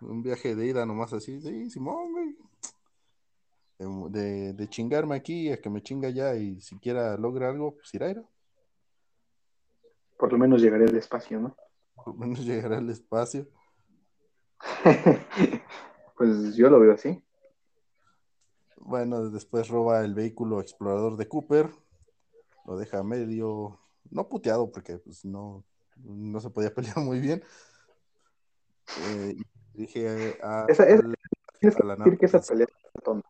[0.00, 2.36] Un viaje de ida nomás así, sí, Simón, güey.
[4.10, 8.08] De, de, chingarme aquí a que me chinga ya y siquiera logra algo, pues irá,
[8.08, 8.24] irá.
[10.16, 11.56] Por lo menos llegaré al espacio, ¿no?
[11.96, 13.48] Por lo menos llegaré al espacio.
[16.16, 17.22] pues yo lo veo así.
[18.76, 21.70] Bueno, después roba el vehículo explorador de Cooper,
[22.66, 25.64] lo deja medio, no puteado porque pues no,
[25.96, 27.42] no se podía pelear muy bien.
[29.08, 29.36] Eh,
[29.74, 33.28] dije a, esa, tienes que admitir que esa pelea está tonta.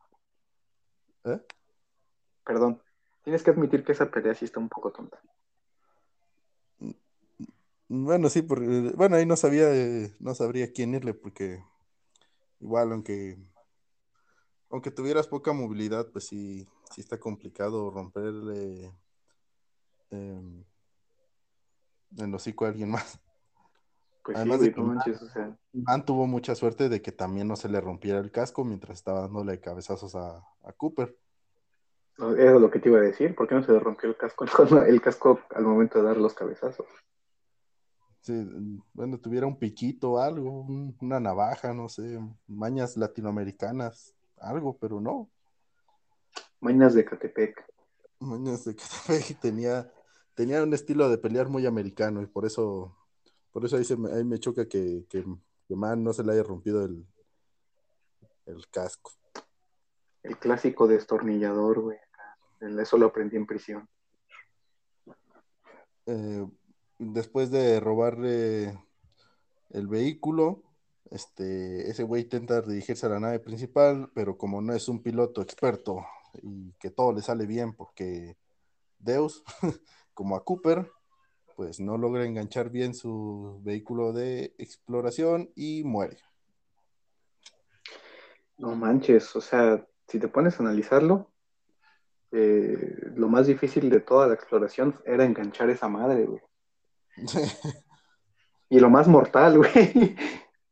[1.25, 1.41] ¿Eh?
[2.45, 2.83] Perdón,
[3.23, 5.21] tienes que admitir que esa pelea sí está un poco tonta.
[7.89, 9.69] Bueno, sí, porque, bueno, ahí no sabía,
[10.19, 11.63] no sabría quién irle, porque
[12.61, 13.39] igual, aunque,
[14.71, 18.93] aunque tuvieras poca movilidad, pues sí, sí está complicado romperle
[20.11, 20.65] eh,
[22.19, 23.21] el hocico a alguien más.
[24.25, 24.83] Pues Además de que
[25.73, 29.21] Man, tuvo mucha suerte de que también no se le rompiera el casco mientras estaba
[29.21, 31.17] dándole cabezazos a, a Cooper.
[32.19, 34.47] Era lo que te iba a decir, ¿por qué no se le rompió el casco,
[34.87, 36.87] el casco al momento de dar los cabezazos?
[38.93, 40.67] Bueno, tuviera un piquito, algo,
[41.01, 45.31] una navaja, no sé, mañas latinoamericanas, algo, pero no.
[46.61, 47.65] Mañas de Catepec.
[48.19, 49.91] Mañas de Catepec tenía,
[50.35, 52.97] tenía un estilo de pelear muy americano y por eso,
[53.53, 55.25] por eso ahí, se me, ahí me choca que, que,
[55.69, 57.05] Man no se le haya rompido el,
[58.47, 59.11] el casco.
[60.23, 61.99] El clásico destornillador, güey.
[62.61, 63.89] Eso lo aprendí en prisión.
[66.07, 66.47] Eh,
[66.99, 68.79] después de robarle
[69.71, 70.63] el vehículo,
[71.11, 75.43] este, ese güey intenta dirigirse a la nave principal, pero como no es un piloto
[75.43, 76.05] experto
[76.43, 78.37] y que todo le sale bien porque
[78.99, 79.45] Deus,
[80.15, 80.91] como a Cooper,
[81.55, 86.19] pues no logra enganchar bien su vehículo de exploración y muere.
[88.59, 91.31] No manches, o sea, si te pones a analizarlo,
[92.33, 96.43] eh, lo más difícil de toda la exploración era enganchar esa madre, güey.
[98.69, 100.17] y lo más mortal, güey.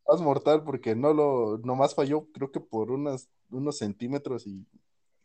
[0.08, 4.66] Más mortal porque no lo, nomás falló, creo que por unas, unos centímetros y,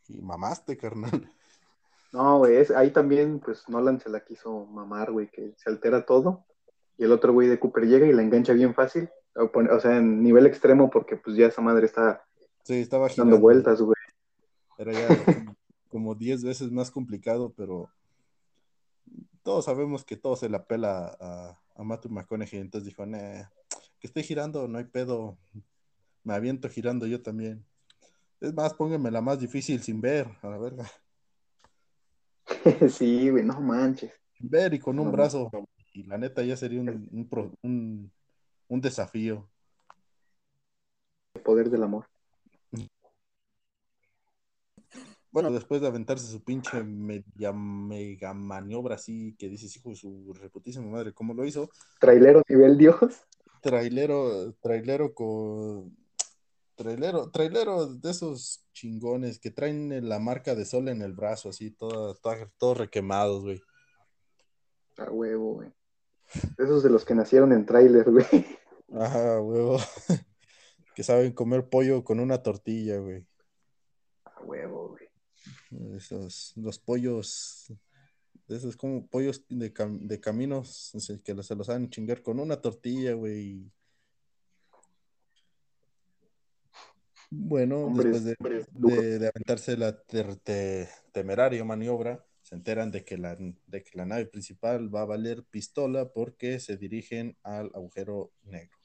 [0.08, 1.30] mamaste, carnal.
[2.12, 6.44] No, güey, ahí también, pues Nolan se la quiso mamar, güey, que se altera todo.
[6.98, 9.08] Y el otro güey de Cooper llega y la engancha bien fácil.
[9.34, 12.24] O, sea, en nivel extremo, porque pues ya esa madre está
[12.64, 13.94] sí, estaba dando vueltas, güey.
[14.76, 15.46] Era ya
[15.88, 17.90] como 10 veces más complicado, pero
[19.42, 24.22] todos sabemos que todo se la pela a, a Matthew McConaughey, entonces dijo, que estoy
[24.22, 25.38] girando, no hay pedo,
[26.24, 27.64] me aviento girando yo también.
[28.40, 30.90] Es más, pónganme la más difícil sin ver, a la verga.
[32.90, 34.12] sí, güey, no manches.
[34.38, 35.50] Ver y con un brazo.
[35.92, 38.10] Y la neta ya sería un,
[38.68, 39.48] un, desafío.
[41.34, 42.06] El poder del amor.
[45.32, 50.32] Bueno, después de aventarse su pinche media, mega maniobra así que dices, hijo de su
[50.34, 51.70] reputísima madre, ¿cómo lo hizo?
[52.00, 52.98] Trailero nivel Dios.
[53.62, 55.96] Trailero, trailero con
[56.82, 61.70] trailero, trailero de esos chingones que traen la marca de sol en el brazo, así,
[61.70, 62.20] todos
[62.58, 63.60] todo, requemados, güey.
[64.96, 65.70] A huevo, güey.
[66.56, 68.24] Esos de los que nacieron en trailer, güey.
[68.92, 69.78] Ajá, huevo.
[70.94, 73.26] que saben comer pollo con una tortilla, güey.
[74.24, 74.99] A huevo, güey.
[75.96, 77.72] Esos, los pollos,
[78.48, 80.92] esos como pollos de, de caminos
[81.24, 83.70] que se los saben chingar con una tortilla, güey.
[87.30, 90.02] Bueno, después de, aventarse la
[91.12, 95.44] temeraria maniobra, se enteran de que, la, de que la nave principal va a valer
[95.44, 98.76] pistola porque se dirigen al agujero negro.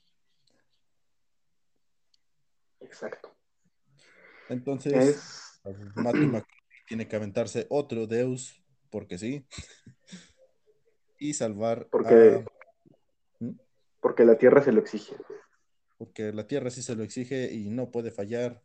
[2.80, 3.36] Exacto.
[4.50, 5.60] Entonces,
[5.95, 6.32] Matthew
[6.86, 9.45] tiene que aventarse otro Deus, porque sí,
[11.19, 12.45] y salvar porque,
[13.39, 13.52] ¿Mm?
[14.00, 15.15] Porque la Tierra se lo exige
[15.98, 18.62] porque la Tierra sí se lo exige y no puede fallar,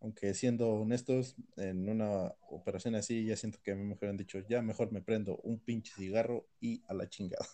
[0.00, 4.38] aunque siendo honestos, en una operación así ya siento que a mi mujer han dicho,
[4.48, 7.46] ya mejor me prendo un pinche cigarro y a la chingada.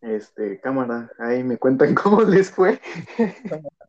[0.00, 2.80] Este, cámara, ahí me cuentan cómo les fue.
[3.48, 3.83] cámara,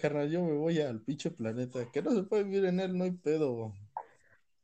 [0.00, 3.04] carnal, yo me voy al pinche planeta, que no se puede vivir en él, no
[3.04, 3.74] hay pedo.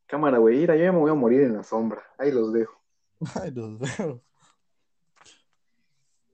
[0.07, 2.81] Cámara, güey, ira, yo ya me voy a morir en la sombra, ahí los dejo.
[3.43, 4.23] Ahí los veo.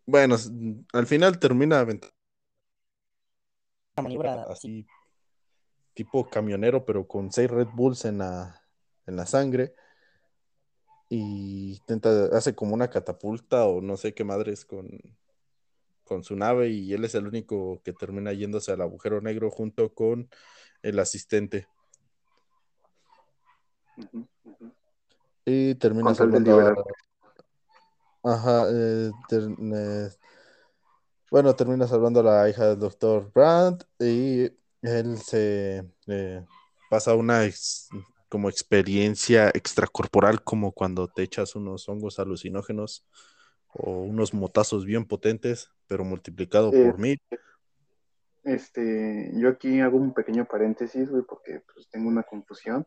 [0.07, 0.37] Bueno,
[0.93, 1.87] al final termina
[4.49, 4.87] así,
[5.95, 8.61] tipo camionero, pero con seis Red Bulls en la,
[9.07, 9.75] en la sangre.
[11.09, 14.89] Y intenta, hace como una catapulta o no sé qué madres con,
[16.11, 16.71] con su nave.
[16.71, 20.29] Y él es el único que termina yéndose al agujero negro junto con
[20.83, 21.69] el asistente.
[25.45, 26.85] Y termina salvando
[28.23, 29.11] Ajá, eh,
[31.31, 34.51] bueno, termina salvando a la hija del doctor Brandt y
[34.83, 36.45] él se eh,
[36.91, 37.49] pasa una
[38.29, 43.07] como experiencia extracorporal, como cuando te echas unos hongos alucinógenos
[43.73, 47.21] o unos motazos bien potentes, pero multiplicado por mil.
[48.43, 52.87] Este, yo aquí hago un pequeño paréntesis, güey, porque pues, tengo una confusión.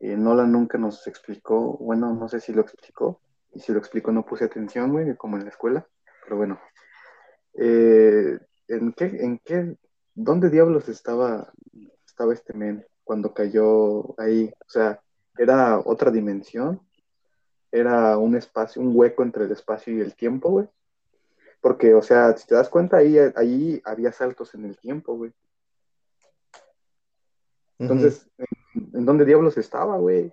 [0.00, 3.20] Eh, Nolan nunca nos explicó, bueno, no sé si lo explicó,
[3.52, 5.86] y si lo explico no puse atención, güey, como en la escuela,
[6.24, 6.58] pero bueno.
[7.54, 8.38] Eh,
[8.68, 9.76] ¿En qué, en qué,
[10.14, 11.52] dónde diablos estaba,
[12.06, 14.52] estaba este men cuando cayó ahí?
[14.66, 15.00] O sea,
[15.36, 16.80] ¿era otra dimensión?
[17.72, 20.68] ¿Era un espacio, un hueco entre el espacio y el tiempo, güey?
[21.60, 25.32] Porque, o sea, si te das cuenta, ahí, ahí había saltos en el tiempo, güey.
[27.78, 28.28] Entonces,
[28.74, 30.32] ¿en, dónde diablos estaba, güey?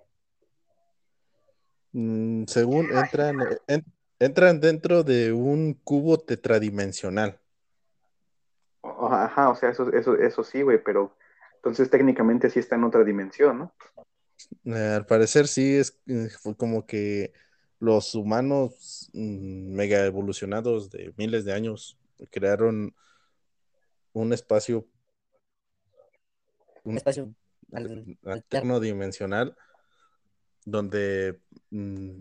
[1.92, 3.38] Mm, según entran,
[4.18, 7.38] entran dentro de un cubo tetradimensional.
[8.82, 11.16] Ajá, o sea, eso, eso, eso sí, güey, pero
[11.56, 13.72] entonces técnicamente sí está en otra dimensión, ¿no?
[14.64, 17.32] Eh, al parecer sí, es eh, fue como que
[17.80, 21.98] los humanos mm, mega evolucionados de miles de años
[22.30, 22.94] crearon
[24.12, 24.86] un espacio,
[26.84, 27.34] un espacio
[28.24, 29.56] alterno dimensional
[30.64, 32.18] donde mm,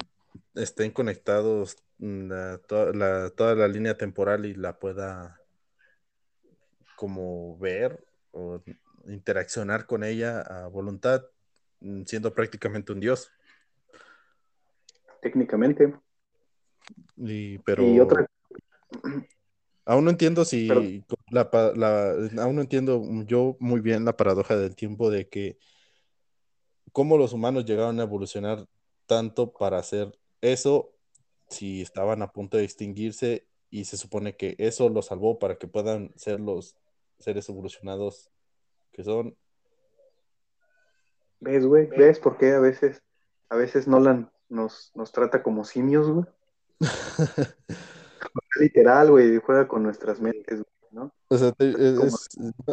[0.56, 2.32] estén conectados mm,
[2.68, 5.42] toda la línea temporal y la pueda
[6.96, 8.62] como ver o
[9.08, 11.24] interaccionar con ella a voluntad,
[12.06, 13.32] siendo prácticamente un dios.
[15.22, 15.94] Técnicamente.
[17.16, 17.84] Y, pero
[19.86, 25.28] aún no entiendo si aún no entiendo yo muy bien la paradoja del tiempo de
[25.28, 25.58] que
[26.92, 28.68] cómo los humanos llegaron a evolucionar
[29.06, 30.94] tanto para hacer eso
[31.50, 35.68] si estaban a punto de extinguirse y se supone que eso los salvó para que
[35.68, 36.76] puedan ser los
[37.20, 38.30] seres evolucionados
[38.92, 39.36] que son.
[41.40, 41.88] ¿Ves, güey?
[41.88, 43.02] ¿Ves por qué a veces,
[43.50, 46.26] a veces Nolan nos, nos trata como simios, güey?
[48.60, 51.14] Literal, güey, juega con nuestras mentes, ¿no?
[51.28, 51.54] O sea,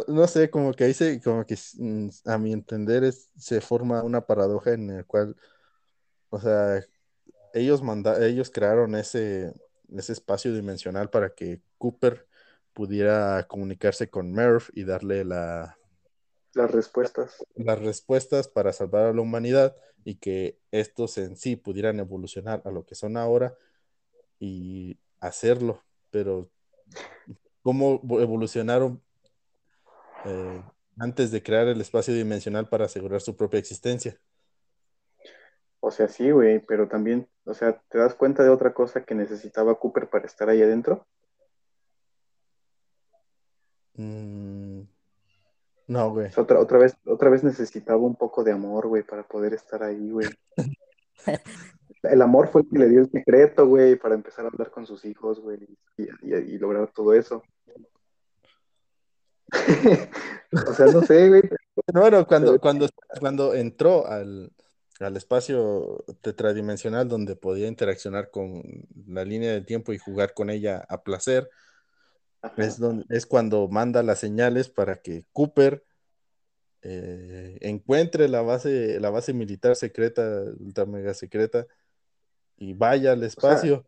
[0.07, 4.03] no, sé, como que ahí se, como que mm, a mi entender es, se forma
[4.03, 5.35] una paradoja en la cual
[6.29, 6.83] O sea,
[7.53, 9.53] ellos, manda ellos crearon ese,
[9.95, 12.27] ese espacio dimensional para que Cooper
[12.73, 15.77] pudiera comunicarse con Murph y darle la,
[16.55, 17.45] las respuestas.
[17.55, 22.71] Las respuestas para salvar a la humanidad y que estos en sí pudieran evolucionar a
[22.71, 23.55] lo que son ahora
[24.39, 25.83] y hacerlo.
[26.11, 26.49] Pero,
[27.61, 29.01] ¿cómo evolucionaron
[30.25, 30.63] eh,
[30.97, 34.17] antes de crear el espacio dimensional para asegurar su propia existencia?
[35.81, 39.13] O sea, sí, güey, pero también, o sea, ¿te das cuenta de otra cosa que
[39.13, 41.05] necesitaba Cooper para estar ahí adentro?
[43.97, 44.54] Mm,
[45.87, 46.29] no, güey.
[46.35, 50.11] otra, otra, vez, otra vez necesitaba un poco de amor, güey, para poder estar ahí,
[50.11, 50.27] güey.
[52.03, 54.85] el amor fue el que le dio el secreto, güey, para empezar a hablar con
[54.85, 55.59] sus hijos, güey,
[55.97, 57.43] y, lograr todo eso.
[60.67, 61.43] o sea, no sé, güey.
[61.93, 62.87] Bueno, cuando, cuando,
[63.19, 64.51] cuando entró al,
[64.99, 68.63] al espacio tetradimensional donde podía interaccionar con
[69.07, 71.49] la línea del tiempo y jugar con ella a placer,
[72.57, 75.83] es, donde, es cuando manda las señales para que Cooper
[76.81, 81.65] eh, encuentre la base, la base militar secreta, ultra mega secreta,
[82.57, 83.85] y vaya al espacio.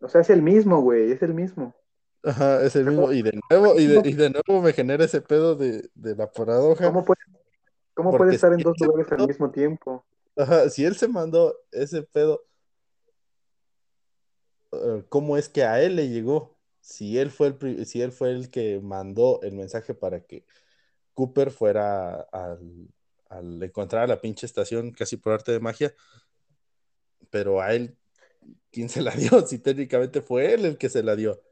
[0.00, 1.74] O sea, es el mismo, güey, es el mismo.
[2.22, 3.12] Ajá, es el mismo.
[3.12, 6.86] Y de nuevo, y de, nuevo me genera ese pedo de, la paradoja.
[6.86, 7.20] ¿Cómo puede,
[7.92, 10.04] cómo puede estar en dos lugares al mismo tiempo?
[10.36, 12.46] Ajá, si él se mandó ese pedo,
[14.72, 16.55] eh, ¿cómo es que a él le llegó?
[16.86, 20.44] Si él fue el, si él fue el que mandó el mensaje para que
[21.14, 25.92] Cooper fuera al, encontrar la pinche estación casi por arte de magia,
[27.28, 27.96] pero a él,
[28.70, 29.30] ¿quién se la dio?
[29.48, 31.42] Si técnicamente fue él el que se la dio.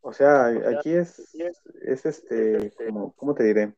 [0.00, 1.32] O sea, aquí es,
[1.82, 3.72] es este, como, ¿cómo te diré?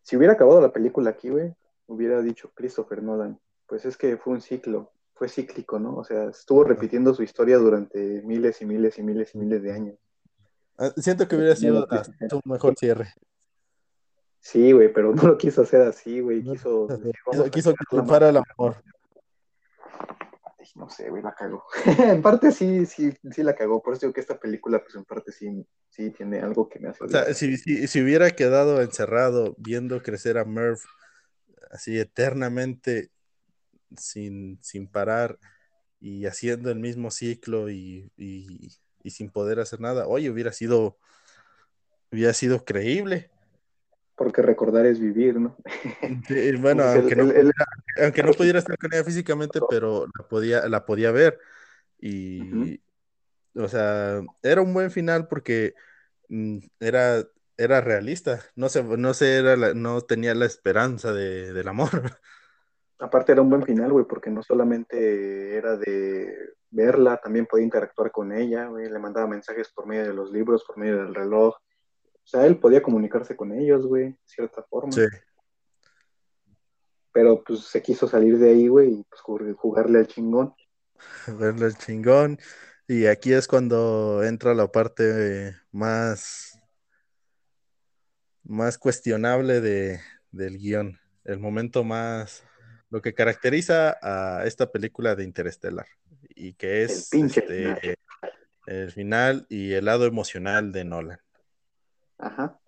[0.00, 1.54] Si hubiera acabado la película aquí, güey,
[1.86, 4.90] hubiera dicho Christopher Nolan, pues es que fue un ciclo,
[5.20, 5.96] fue cíclico, ¿no?
[5.96, 9.70] O sea, estuvo repitiendo su historia durante miles y miles y miles y miles de
[9.70, 9.98] años.
[10.78, 11.86] Ah, siento que hubiera sido
[12.32, 13.12] un mejor cierre.
[14.38, 16.42] Sí, güey, pero no lo quiso hacer así, güey.
[16.42, 16.88] Quiso,
[17.52, 18.82] quiso, que triunfara el amor.
[20.74, 21.64] No sé, güey, la cagó.
[21.98, 23.82] en parte sí, sí, sí la cagó.
[23.82, 26.88] Por eso digo que esta película, pues en parte sí, sí tiene algo que me
[26.88, 27.04] hace.
[27.04, 30.86] O sea, si, si, si, hubiera quedado encerrado viendo crecer a Murph
[31.70, 33.10] así eternamente
[33.96, 35.38] sin, sin parar
[36.00, 38.10] y haciendo el mismo ciclo y,
[39.04, 40.98] sin poder hacer nada, oye, hubiera sido,
[42.10, 43.30] hubiera sido creíble.
[44.16, 45.56] Porque recordar es vivir, ¿no?
[46.60, 51.38] bueno, aunque, no, pudiera, estar con ella físicamente, pero la podía, la podía ver.
[51.98, 52.80] Y,
[53.54, 55.74] o sea, era un buen final porque
[56.28, 57.24] mm, era,
[57.56, 58.40] era realista.
[58.56, 61.90] No se, no se era no tenía la esperanza de, del amor.
[63.00, 66.34] Aparte era un buen final, güey, porque no solamente era de
[66.70, 70.64] verla, también podía interactuar con ella, güey, le mandaba mensajes por medio de los libros,
[70.64, 71.54] por medio del reloj.
[71.54, 74.92] O sea, él podía comunicarse con ellos, güey, de cierta forma.
[74.92, 75.06] Sí.
[77.12, 79.22] Pero pues se quiso salir de ahí, güey, y pues
[79.56, 80.54] jugarle al chingón.
[81.26, 82.38] Jugarle al chingón.
[82.86, 86.60] Y aquí es cuando entra la parte más,
[88.42, 90.00] más cuestionable de,
[90.32, 90.98] del guion.
[91.24, 92.44] El momento más
[92.90, 95.86] lo que caracteriza a esta película de Interestelar
[96.34, 97.94] y que es el, este,
[98.66, 101.20] el final y el lado emocional de Nolan.
[102.18, 102.60] Ajá.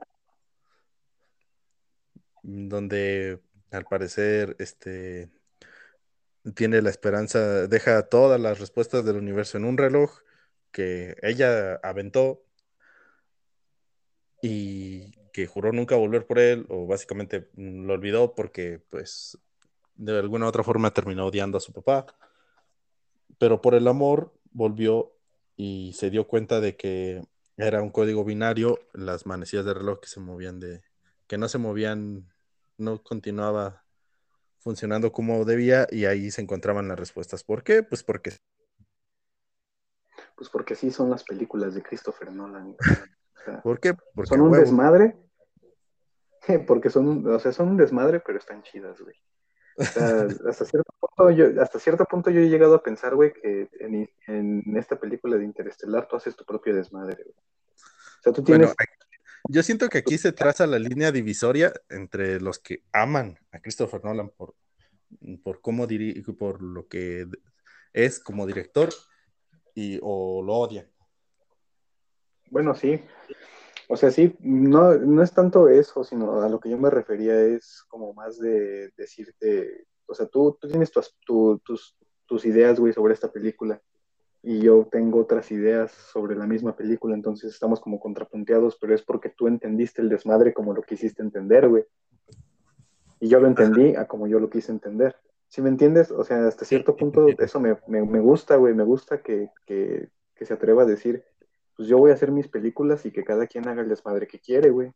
[2.42, 5.30] Donde al parecer este
[6.54, 10.18] tiene la esperanza, deja todas las respuestas del universo en un reloj
[10.72, 12.44] que ella aventó
[14.42, 19.38] y que juró nunca volver por él o básicamente lo olvidó porque pues
[20.04, 22.06] de alguna u otra forma terminó odiando a su papá,
[23.38, 25.12] pero por el amor volvió
[25.56, 27.22] y se dio cuenta de que
[27.56, 30.82] era un código binario, las manecillas de reloj que se movían de,
[31.28, 32.28] que no se movían,
[32.78, 33.84] no continuaba
[34.58, 37.44] funcionando como debía y ahí se encontraban las respuestas.
[37.44, 37.84] ¿Por qué?
[37.84, 38.36] Pues porque...
[40.34, 42.76] Pues porque sí son las películas de Christopher Nolan.
[43.62, 43.94] ¿Por qué?
[44.14, 45.16] Porque son un desmadre.
[46.66, 49.14] Porque son, o sea, son un desmadre, pero están chidas, güey
[49.78, 54.76] hasta, cierto punto yo, hasta cierto punto yo he llegado a pensar, güey, que en,
[54.76, 58.74] esta película de Interestelar tú haces tu propio desmadre, O sea, tú tienes...
[59.48, 64.04] yo siento que aquí se traza la línea divisoria entre los que aman a Christopher
[64.04, 64.54] Nolan por,
[65.42, 65.86] por cómo
[66.38, 67.26] por lo que
[67.92, 68.90] es como director
[69.74, 70.86] y o lo odian.
[72.50, 73.02] Bueno, sí.
[73.88, 77.40] O sea, sí, no, no es tanto eso, sino a lo que yo me refería
[77.40, 82.92] es como más de decirte O sea, tú, tú tienes tus, tus, tus ideas, güey,
[82.92, 83.80] sobre esta película
[84.42, 89.02] y yo tengo otras ideas sobre la misma película, entonces estamos como contrapunteados, pero es
[89.02, 91.84] porque tú entendiste el desmadre como lo quisiste entender, güey.
[93.20, 95.14] Y yo lo entendí a como yo lo quise entender.
[95.46, 96.10] ¿Sí me entiendes?
[96.10, 99.50] O sea, hasta cierto punto eso me, gusta, güey, me gusta que,
[100.40, 101.24] se atreva a decir,
[101.76, 104.38] pues yo voy a hacer mis películas y que cada quien haga el desmadre que
[104.38, 104.92] quiere, güey.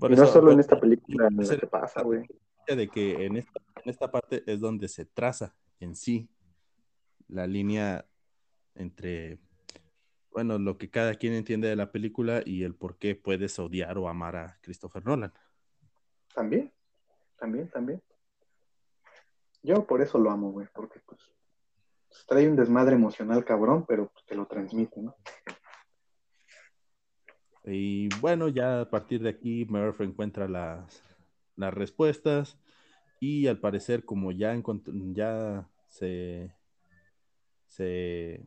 [0.00, 2.26] y no solo en esta película en la que pasa, güey.
[2.66, 6.28] De que en esta, en esta parte es donde se traza en sí
[7.28, 8.06] la línea
[8.74, 9.38] entre,
[10.30, 13.98] bueno, lo que cada quien entiende de la película y el por qué puedes odiar
[13.98, 15.32] o amar a Christopher Nolan.
[16.34, 16.72] También,
[17.38, 18.02] también, también.
[19.62, 21.20] Yo por eso lo amo, güey, porque pues
[22.26, 25.16] trae un desmadre emocional cabrón, pero pues, te lo transmite, ¿no?
[27.64, 31.04] Y bueno, ya a partir de aquí Murphy encuentra las,
[31.54, 32.58] las respuestas
[33.20, 34.60] y al parecer como ya,
[35.12, 36.52] ya se
[37.72, 38.44] se,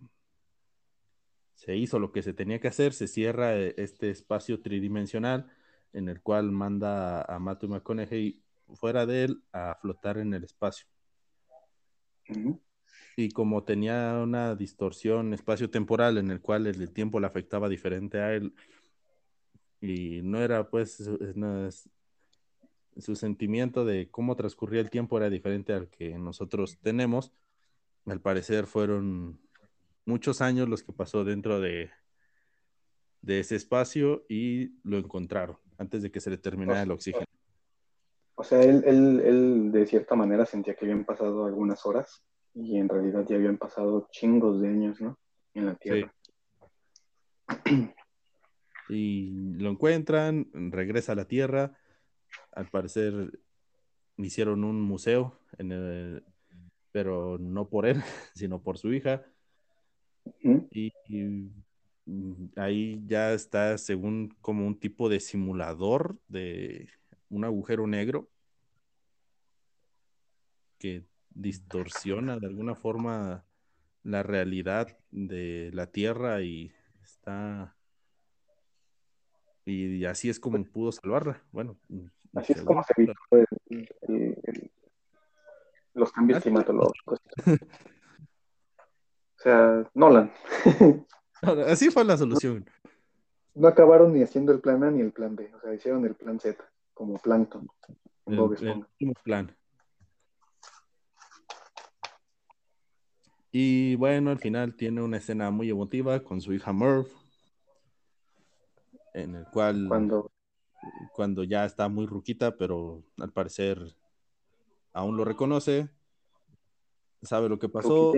[1.76, 5.50] hizo lo que se tenía que hacer, se cierra eh, este espacio tridimensional
[5.94, 8.44] en el cual manda a Matthew McConaughey
[8.76, 10.88] fuera de él a flotar en el espacio.
[13.16, 18.34] Y como tenía una distorsión espacio-temporal en el cual el, tiempo le afectaba diferente a
[18.34, 18.54] él,
[19.80, 21.10] y no era pues
[22.98, 27.32] su sentimiento de cómo transcurría el tiempo era diferente al que nosotros tenemos,
[28.06, 29.40] al parecer fueron
[30.06, 31.92] muchos años los que pasó dentro de,
[33.22, 37.26] de ese espacio y lo encontraron antes de que se le terminara el oxígeno.
[38.36, 42.24] O sea, él, él, él, de cierta manera sentía que habían pasado algunas horas
[42.56, 45.20] y en realidad ya habían pasado chingos de años, ¿no?
[45.54, 46.14] En la Tierra.
[48.88, 51.76] Y lo encuentran, regresa a la Tierra.
[52.52, 53.32] Al parecer
[54.18, 56.24] hicieron un museo en el,
[56.92, 58.04] pero no por él,
[58.36, 59.26] sino por su hija.
[60.44, 60.92] y,
[62.06, 66.88] mm, ahí ya está según como un tipo de simulador de
[67.30, 68.30] un agujero negro
[70.78, 71.04] que
[71.36, 73.46] distorsiona de alguna forma
[74.04, 76.74] la realidad de la Tierra y
[77.04, 77.76] está
[79.66, 81.42] y así es como pudo salvarla.
[81.52, 81.78] Bueno,
[82.36, 83.14] así es como se evitó
[84.02, 84.72] el,
[85.96, 87.20] los cambios climatológicos.
[89.38, 90.32] o sea, Nolan.
[91.68, 92.66] Así fue la solución.
[93.54, 96.16] No acabaron ni haciendo el plan A ni el plan B, o sea, hicieron el
[96.16, 96.64] plan Z,
[96.94, 97.68] como Plankton.
[98.26, 99.56] El, plan.
[103.58, 107.08] Y bueno, al final tiene una escena muy emotiva con su hija Murph,
[109.14, 110.30] en el cual cuando,
[111.14, 113.96] cuando ya está muy ruquita, pero al parecer
[114.92, 115.88] aún lo reconoce,
[117.22, 118.12] sabe lo que pasó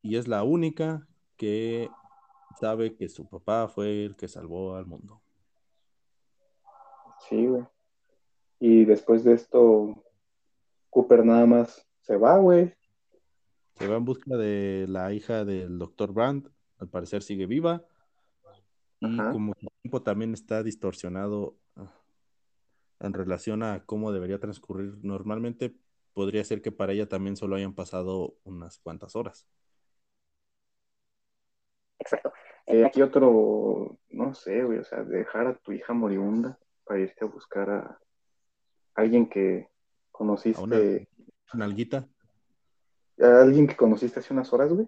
[0.00, 1.06] y es, la, única
[1.36, 1.90] que
[2.58, 5.20] sabe que su papá fue el que salvó al mundo.
[7.28, 7.64] Sí, güey.
[8.60, 10.02] Y después de esto,
[10.88, 12.75] Cooper nada más se va, güey.
[13.78, 16.48] Se va en busca de la hija del doctor Brandt.
[16.78, 17.84] Al parecer sigue viva.
[19.00, 21.56] Y como el tiempo también está distorsionado
[23.00, 25.76] en relación a cómo debería transcurrir normalmente,
[26.14, 29.46] podría ser que para ella también solo hayan pasado unas cuantas horas.
[31.98, 32.32] Exacto.
[32.66, 37.24] Eh, aquí otro, no sé, güey, o sea, dejar a tu hija moribunda para irte
[37.24, 37.98] a buscar a
[38.94, 39.68] alguien que
[40.10, 40.60] conociste.
[40.60, 42.08] ¿A una, alguita?
[43.20, 44.86] A alguien que conociste hace unas horas, güey.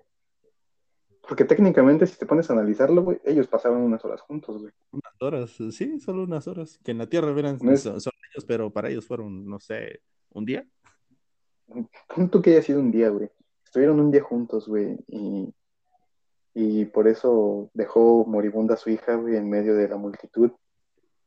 [1.28, 4.72] Porque técnicamente, si te pones a analizarlo, güey, ellos pasaban unas horas juntos, güey.
[4.92, 6.78] Unas horas, sí, solo unas horas.
[6.82, 10.00] Que en la Tierra eran son, ellos, pero para ellos fueron, no sé,
[10.30, 10.66] un día.
[12.14, 13.28] Punto que haya sido un día, güey.
[13.62, 15.54] Estuvieron un día juntos, güey, y,
[16.54, 20.50] y por eso dejó moribunda a su hija, güey, en medio de la multitud,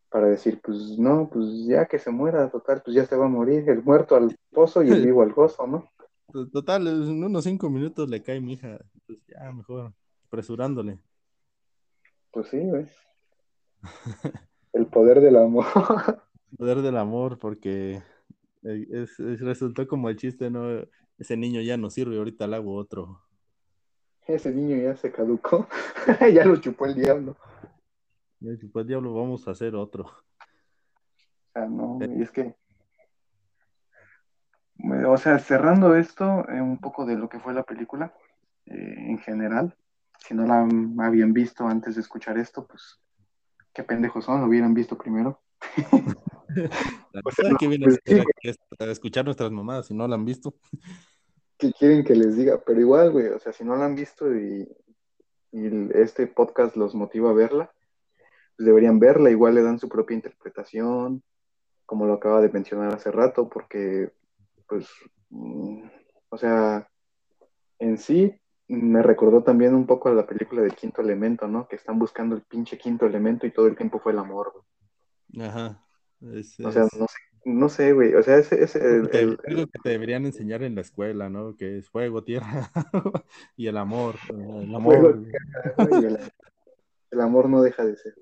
[0.09, 3.29] para decir, pues no, pues ya que se muera, total, pues ya se va a
[3.29, 5.91] morir, el muerto al pozo y el vivo al gozo, ¿no?
[6.31, 8.79] Total, en unos cinco minutos le cae mi hija.
[9.05, 9.93] Pues ya, mejor,
[10.25, 10.99] apresurándole.
[12.31, 12.87] Pues sí, güey.
[14.73, 15.65] El poder del amor.
[16.51, 18.01] El poder del amor, porque
[18.63, 19.05] eh,
[19.39, 20.81] resultó como el chiste, ¿no?
[21.17, 23.21] Ese niño ya no sirve, ahorita le hago otro.
[24.27, 25.67] Ese niño ya se caducó.
[26.33, 27.35] ya lo chupó el diablo.
[28.39, 30.05] Ya chupó el diablo, vamos a hacer otro.
[31.53, 32.55] Ah, no, y es que
[35.07, 38.13] o sea, cerrando esto, eh, un poco de lo que fue la película
[38.65, 39.75] eh, en general,
[40.19, 40.67] si no la
[41.05, 42.99] habían visto antes de escuchar esto, pues
[43.73, 45.41] qué pendejos son, lo hubieran visto primero.
[47.59, 47.97] ¿Qué vienen
[48.43, 50.55] pues a, escuchar nuestras mamadas si no la han visto?
[51.57, 52.61] ¿Qué quieren que les diga?
[52.65, 54.67] Pero igual, güey, o sea, si no la han visto y,
[55.93, 57.73] este podcast los motiva a verla,
[58.55, 61.23] pues deberían verla, igual le dan su propia interpretación,
[61.85, 64.13] como lo acaba de mencionar hace rato, porque,
[64.71, 64.87] pues,
[65.31, 65.83] mm,
[66.29, 66.87] o sea,
[67.77, 68.33] en sí
[68.69, 71.67] me recordó también un poco a la película del quinto elemento, ¿no?
[71.67, 75.45] Que están buscando el pinche quinto elemento y todo el tiempo fue el amor, güey.
[75.45, 75.83] Ajá.
[76.21, 78.13] o sea, no sé, no sé, güey.
[78.13, 81.57] O sea, ese es el, que te deberían enseñar en la escuela, ¿no?
[81.57, 82.71] Que es fuego, tierra
[83.57, 84.15] y el amor.
[84.29, 85.21] El amor.
[87.11, 88.13] el, amor no deja de ser.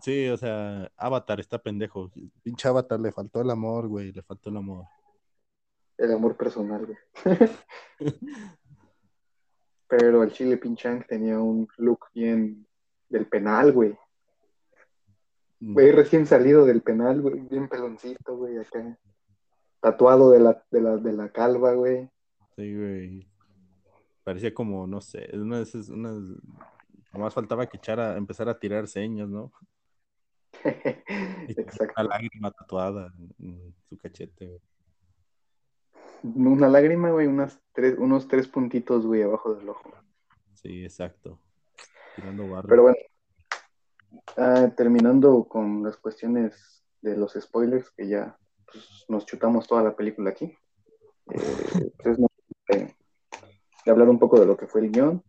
[0.00, 2.10] Sí, o sea, Avatar está pendejo.
[2.42, 4.12] Pinche Avatar le faltó el amor, güey.
[4.12, 4.86] Le faltó el amor.
[6.00, 6.98] El amor personal, güey.
[9.86, 12.66] Pero el Chile Pinchang tenía un look bien
[13.10, 13.98] del penal, güey.
[15.58, 15.74] Mm.
[15.74, 18.98] Güey, recién salido del penal, güey, bien peloncito, güey, acá.
[19.80, 22.08] Tatuado de la, de la, de la calva, güey.
[22.56, 23.28] Sí, güey.
[24.24, 26.12] Parecía como, no sé, una de esas, una...
[27.12, 29.52] Nomás faltaba que echara, empezar a tirar señas, ¿no?
[30.64, 31.92] Exacto.
[31.98, 34.60] Una lágrima tatuada en su cachete, güey
[36.22, 39.90] una lágrima, güey, unas tres, unos tres puntitos, güey, abajo del ojo.
[40.54, 41.40] Sí, exacto.
[42.16, 42.68] Tirando barro.
[42.68, 42.96] Pero bueno,
[44.36, 48.36] ah, terminando con las cuestiones de los spoilers, que ya
[48.70, 50.56] pues, nos chutamos toda la película aquí.
[51.32, 52.18] Eh, pues
[52.68, 52.94] de,
[53.86, 55.22] hablar un poco de lo que fue el guion.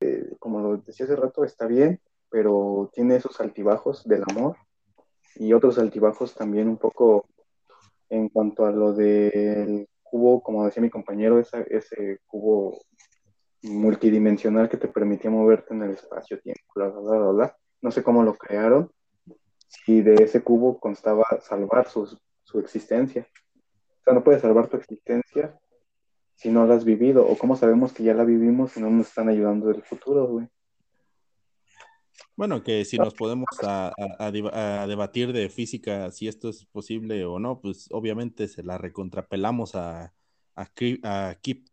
[0.00, 4.56] Eh, como lo decía hace rato, está bien, pero tiene esos altibajos del amor
[5.36, 7.26] y otros altibajos también un poco
[8.14, 12.78] en cuanto a lo del cubo, como decía mi compañero, ese cubo
[13.62, 18.22] multidimensional que te permitía moverte en el espacio-tiempo, bla, bla, bla, bla, No sé cómo
[18.22, 18.90] lo crearon,
[19.66, 23.26] si de ese cubo constaba salvar su, su existencia.
[24.00, 25.58] O sea, no puedes salvar tu existencia
[26.36, 29.08] si no la has vivido, o cómo sabemos que ya la vivimos si no nos
[29.08, 30.48] están ayudando del futuro, güey.
[32.36, 33.92] Bueno, que si nos podemos a,
[34.88, 40.12] debatir de física si esto es posible o no, pues obviamente se la recontrapelamos a,
[40.56, 41.68] a, Kip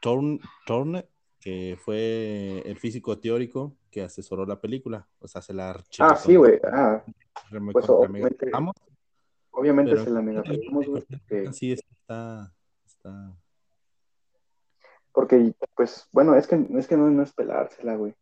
[0.00, 1.08] Thorne,
[1.40, 5.08] que fue el físico teórico que asesoró la película.
[5.20, 6.60] O sea, se la Ah, sí, güey.
[6.64, 7.02] Ah,
[7.72, 8.50] pues obviamente,
[9.50, 11.04] obviamente se la megapelamos, güey.
[11.52, 12.52] Sí, está,
[12.84, 13.34] está.
[15.12, 18.14] Porque, pues, bueno, es que, es que no, no es pelársela, güey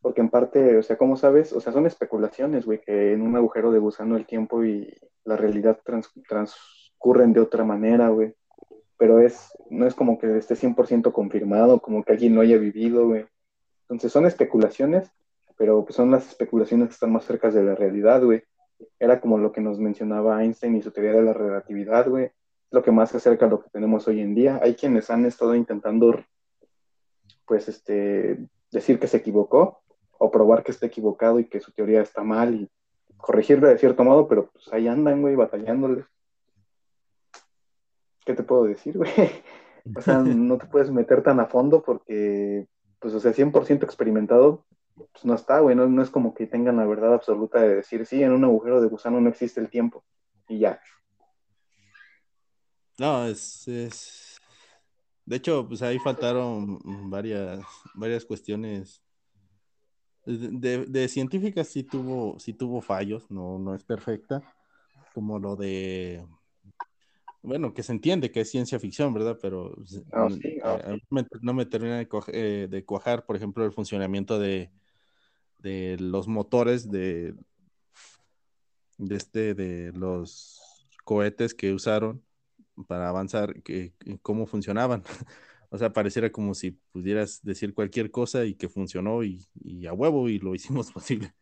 [0.00, 1.52] porque en parte, o sea, ¿cómo sabes?
[1.52, 4.92] O sea, son especulaciones, güey, que en un agujero de gusano el tiempo y
[5.24, 5.80] la realidad
[6.26, 8.34] transcurren de otra manera, güey.
[8.96, 13.06] Pero es, no es como que esté 100% confirmado, como que alguien lo haya vivido,
[13.06, 13.26] güey.
[13.82, 15.10] Entonces son especulaciones,
[15.56, 18.42] pero pues son las especulaciones que están más cerca de la realidad, güey.
[19.00, 22.30] Era como lo que nos mencionaba Einstein y su teoría de la relatividad, güey.
[22.70, 24.60] Lo que más se acerca a lo que tenemos hoy en día.
[24.62, 26.14] Hay quienes han estado intentando,
[27.46, 28.38] pues, este,
[28.70, 29.80] decir que se equivocó,
[30.18, 32.70] o probar que está equivocado y que su teoría está mal y
[33.16, 36.06] corregirlo de cierto modo, pero pues ahí andan, güey, batallándoles.
[38.24, 39.10] ¿Qué te puedo decir, güey?
[39.96, 42.66] O sea, no te puedes meter tan a fondo porque,
[42.98, 46.84] pues, o sea, 100% experimentado, pues no está, güey, no, es como que tengan la
[46.84, 50.04] verdad absoluta de decir, sí, en un agujero de gusano no existe el tiempo
[50.46, 50.78] y ya.
[52.98, 54.38] No, es, es...
[55.24, 57.64] De hecho, pues ahí faltaron varias,
[57.94, 59.02] varias cuestiones
[60.28, 64.42] de, científica sí tuvo, sí tuvo fallos, no, no es perfecta,
[65.14, 66.24] como lo de,
[67.42, 69.38] bueno, que se entiende que es ciencia ficción, ¿verdad?
[69.40, 69.74] Pero
[70.12, 70.28] ah,
[71.40, 74.70] no, me, termina eh, de, cuajar, por ejemplo, el funcionamiento de,
[75.98, 77.34] los motores de,
[78.98, 80.60] de, este, de los
[81.04, 82.22] cohetes que usaron
[82.86, 85.02] para avanzar, que, cómo funcionaban.
[85.70, 89.46] O sea, pareciera como si pudieras decir cualquier cosa y que funcionó y,
[89.86, 91.34] a huevo y lo hicimos posible.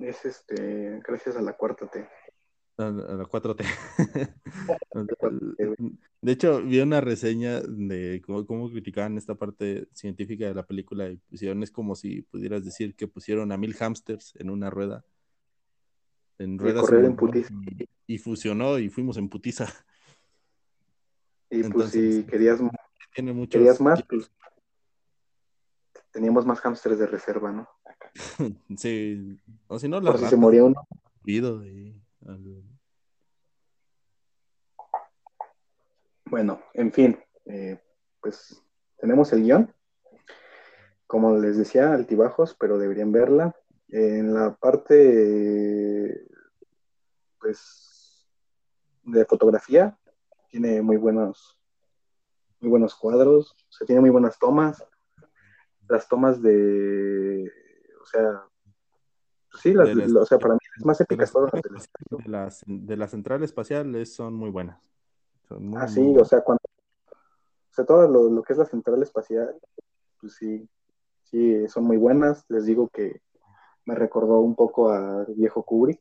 [0.00, 2.08] Es este, gracias a la cuarta T.
[2.78, 3.62] A, la 4T.
[6.22, 11.18] de hecho, vi una reseña de cómo, criticaban esta parte científica de la película y
[11.18, 15.04] pusieron, es como si pudieras decir que pusieron a mil hamsters en una rueda.
[16.38, 16.86] En ruedas.
[18.06, 19.66] Y, y, fusionó y fuimos en putiza.
[21.50, 22.60] Y pues si querías,
[23.50, 24.30] querías más, pues
[26.12, 27.68] teníamos más hamsters de reserva, ¿no?
[28.76, 30.86] sí, o si no, la si se moría uno.
[36.26, 37.80] Bueno, en fin, eh,
[38.20, 38.62] pues
[38.98, 39.74] tenemos el guion.
[41.08, 43.56] Como les decía, altibajos, pero deberían verla.
[43.88, 46.24] En la parte,
[47.40, 48.30] pues,
[49.02, 49.98] de fotografía,
[50.50, 51.58] tiene muy buenos,
[52.60, 54.84] muy buenos cuadros, o sea, tiene muy buenas tomas.
[55.88, 57.50] Las tomas de,
[58.00, 58.42] o sea,
[59.50, 61.88] pues sí, las, o sea, para mí es más épicas todas las
[62.24, 64.78] de las, de la central espacial es- son muy buenas.
[65.48, 68.66] Son muy, Ah, sí, o sea, cuando, o sea, todo lo, lo que es la
[68.66, 69.56] central espacial,
[70.20, 70.68] pues sí,
[71.24, 72.44] sí, son muy buenas.
[72.48, 73.20] Les digo que
[73.84, 76.00] me recordó un poco a viejo Kubrick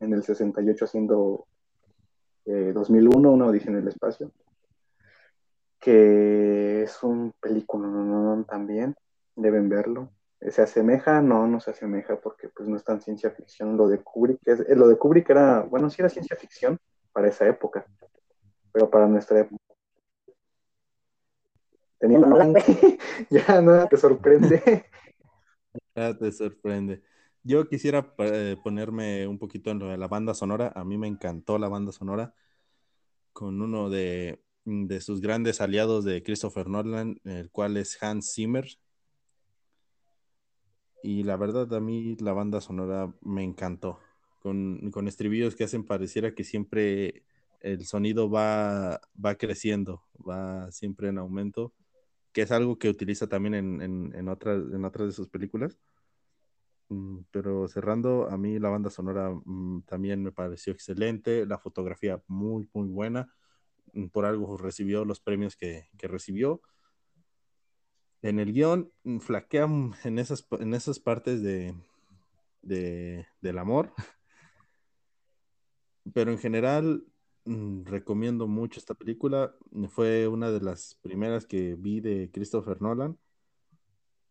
[0.00, 1.46] en el 68 haciendo
[2.48, 4.32] eh, 2001, una audición en el espacio,
[5.78, 8.44] que es un película ¿no?
[8.44, 8.96] también,
[9.36, 10.10] deben verlo.
[10.40, 11.20] ¿Se asemeja?
[11.20, 14.40] No, no se asemeja porque pues no es tan ciencia ficción lo de Kubrick.
[14.46, 16.78] Es, eh, lo de Kubrick era, bueno, sí era ciencia ficción
[17.12, 17.84] para esa época,
[18.72, 19.62] pero para nuestra época.
[21.98, 22.20] Tenía
[23.30, 24.84] ya nada te sorprende.
[25.94, 27.02] Ya te sorprende.
[27.48, 30.70] Yo quisiera eh, ponerme un poquito en lo de la banda sonora.
[30.76, 32.34] A mí me encantó la banda sonora
[33.32, 38.66] con uno de, de sus grandes aliados de Christopher Nolan, el cual es Hans Zimmer.
[41.02, 43.98] Y la verdad, a mí la banda sonora me encantó.
[44.40, 47.24] Con, con estribillos que hacen pareciera que siempre
[47.60, 51.72] el sonido va, va creciendo, va siempre en aumento,
[52.32, 55.78] que es algo que utiliza también en, en, en otras de sus películas.
[56.88, 62.22] Mm, Pero cerrando, a mí la banda sonora mm, también me pareció excelente, la fotografía
[62.26, 63.32] muy, muy buena.
[63.94, 66.60] Mm, Por algo recibió los premios que, que recibió.
[68.22, 69.68] En el guion mm, flaquea
[70.04, 71.74] en esas, en esas partes de,
[72.62, 73.92] de- del amor,
[76.14, 77.04] pero en general
[77.44, 79.54] mm, recomiendo mucho esta película.
[79.90, 83.18] Fue una de las primeras que vi de Christopher Nolan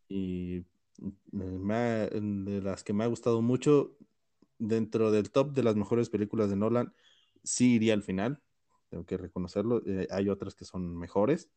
[0.09, 0.65] y
[0.97, 3.95] de las que me ha gustado mucho.
[4.59, 6.91] Dentro del top de las mejores películas de Nolan,
[7.43, 8.41] sí iría al final,
[8.89, 9.83] tengo que reconocerlo.
[9.85, 11.49] Eh, hay otras que son mejores.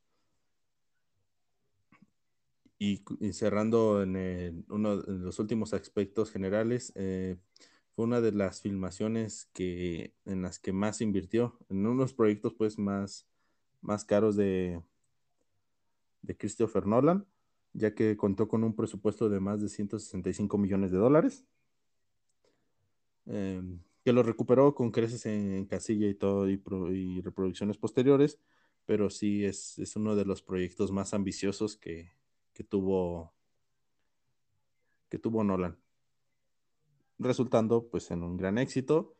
[2.78, 7.36] Y, cerrando en uno de los últimos aspectos generales, eh,
[7.94, 12.78] fue una de las filmaciones que, en las que más invirtió, en unos proyectos pues
[12.78, 13.26] más,
[13.82, 14.82] más caros de,
[16.22, 17.26] de Christopher Nolan,
[17.72, 21.44] ya que contó con un presupuesto de más de 165 millones de dólares,
[23.26, 23.62] eh,
[24.04, 26.60] que lo recuperó con creces en, casilla y todo y,
[26.92, 28.38] y reproducciones posteriores,
[28.86, 32.12] pero sí es, es uno de los proyectos más ambiciosos que,
[32.52, 33.32] que tuvo
[35.08, 35.76] que tuvo Nolan,
[37.18, 39.14] resultando pues en un gran éxito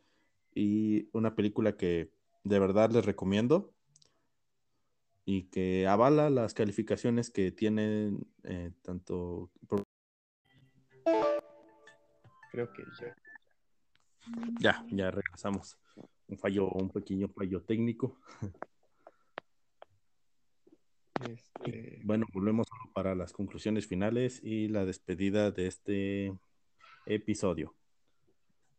[0.54, 2.12] y una película que
[2.44, 3.72] de verdad les recomiendo
[5.24, 9.50] y que avala las calificaciones que tienen eh, tanto
[12.52, 13.16] Creo que ya.
[14.60, 15.78] ya ya regresamos
[16.26, 18.18] un fallo un pequeño fallo técnico
[21.28, 26.32] Este, bueno volvemos para las conclusiones finales y la despedida de este
[27.06, 27.74] episodio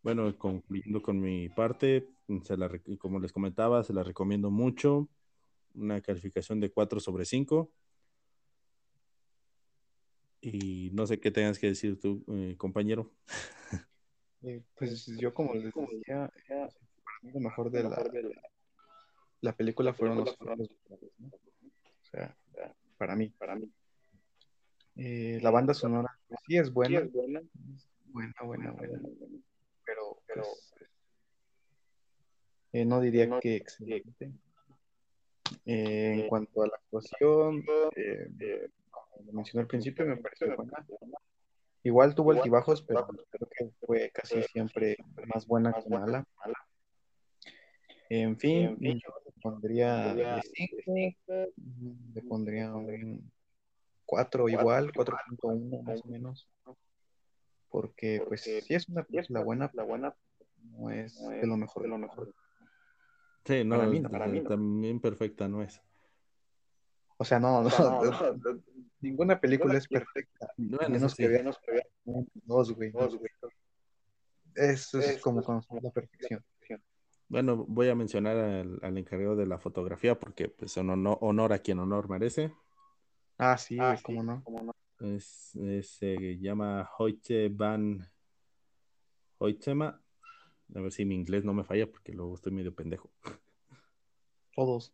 [0.02, 2.10] Bueno, concluyendo con mi parte,
[2.44, 5.08] se la, como les comentaba, se la recomiendo mucho.
[5.74, 7.72] Una calificación de 4 sobre 5.
[10.42, 13.14] Y no sé qué tengas que decir tú, eh, compañero.
[14.42, 16.32] eh, pues yo como les decía,
[17.22, 18.04] lo mejor de la,
[19.42, 20.54] la película fueron los ¿no?
[20.54, 22.36] O sea,
[22.98, 23.72] para mí, para mí.
[24.96, 27.42] Eh, la banda sonora pues, sí es buena, es buena,
[28.44, 29.00] buena, buena,
[29.86, 30.44] pero, pero
[32.74, 34.32] eh, no diría que excelente.
[35.66, 37.64] Eh, en cuanto a la actuación,
[37.95, 40.86] eh, como lo mencioné al principio, me pareció buena.
[41.84, 44.97] Igual tuvo altibajos, pero creo que fue casi siempre
[45.34, 46.26] más buena que mala.
[48.09, 51.53] En fin, yo le pondría de 5,
[52.14, 53.32] le pondría un
[54.05, 56.49] 4 igual, 4.1 más o menos.
[57.70, 60.14] Porque pues sí es una película buena, la buena
[60.57, 62.34] no es de lo mejor de lo mejor.
[63.46, 64.50] Sí, no, Para mí no, para mí no.
[64.50, 65.82] también perfecta no es.
[67.18, 67.70] O sea, no, no,
[69.02, 71.32] ninguna película es perfecta, Bueno, menos que sí.
[71.32, 71.52] vean
[72.06, 72.92] un, dos, güey.
[74.56, 76.44] Eso es como conocer la perfección.
[77.28, 81.60] Bueno, voy a mencionar al, al encargado de la fotografía porque pues honor, honor a
[81.60, 82.54] quien honor merece.
[83.38, 84.44] Ah, sí, güey, cómo no.
[85.00, 88.06] Es, es, se llama Hoyte van
[89.38, 90.01] Hoytema.
[90.76, 93.12] A ver si mi inglés no me falla porque luego estoy medio pendejo.
[94.56, 94.94] Todos.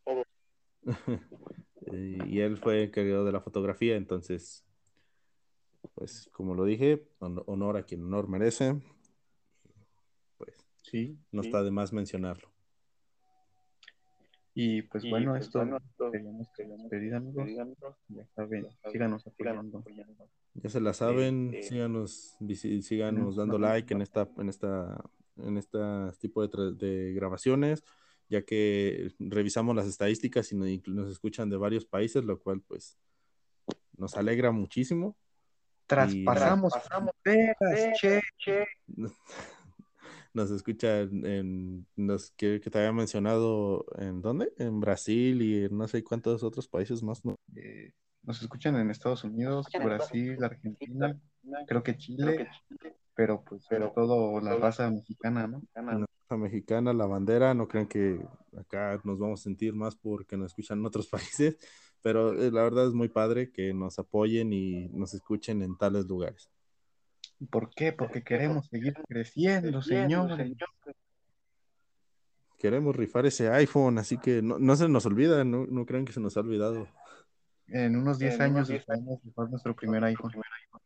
[1.89, 4.65] Eh, y él fue encargado de la fotografía, entonces,
[5.95, 8.81] pues como lo dije, honor a quien honor merece.
[10.37, 12.51] Pues sí, no está de más mencionarlo.
[14.53, 15.77] Y pues bueno, pues, esto bueno,
[16.11, 16.47] queríamos
[16.81, 17.47] despedir amigos.
[18.07, 19.83] Ya saben, síganos apoyando.
[20.55, 22.35] Ya se la saben, este, síganos,
[22.81, 24.99] síganos dando like en esta, en esta,
[25.39, 25.79] en este
[26.19, 27.83] tipo de, de grabaciones,
[28.29, 32.97] ya que revisamos las estadísticas y nos, escuchan de varios países, lo cual pues
[33.97, 35.17] nos alegra muchísimo.
[35.85, 36.73] Traspasamos
[37.99, 38.65] che, che.
[40.33, 44.53] nos escucha en, los que, te había mencionado, ¿en dónde?
[44.57, 47.35] En Brasil y en no sé cuántos otros países más, ¿no?
[47.55, 47.91] Eh,
[48.23, 51.17] nos escuchan en Estados Unidos, Brasil, Argentina,
[51.65, 52.49] creo que Chile,
[53.17, 55.63] pero pues sobre todo la raza mexicana, ¿no?
[55.73, 58.21] La raza mexicana, la bandera, no crean que
[58.55, 61.07] acá nos vamos a sentir más porque nos escuchan en otros
[61.41, 61.57] países,
[62.03, 66.05] pero eh, la verdad es muy padre que nos apoyen y nos escuchen en tales
[66.05, 66.47] lugares.
[67.49, 67.91] ¿Por qué?
[67.91, 70.37] Porque queremos seguir creciendo, señor.
[72.59, 76.19] Queremos rifar ese iPhone, así que no, se nos olvida, no, no crean que se
[76.19, 76.87] nos ha olvidado.
[77.67, 80.31] En unos 10 años vamos rifar nuestro primer iPhone.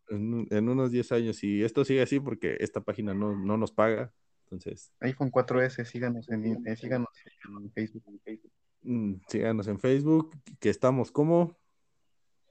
[0.08, 4.12] En, unos 10 años, y esto sigue así porque esta página no, nos paga,
[4.44, 4.92] entonces...
[5.00, 7.08] iPhone 4S, síganos en, eh, síganos
[7.44, 8.20] en Facebook.
[8.82, 11.56] Mm, síganos en Facebook, que estamos como...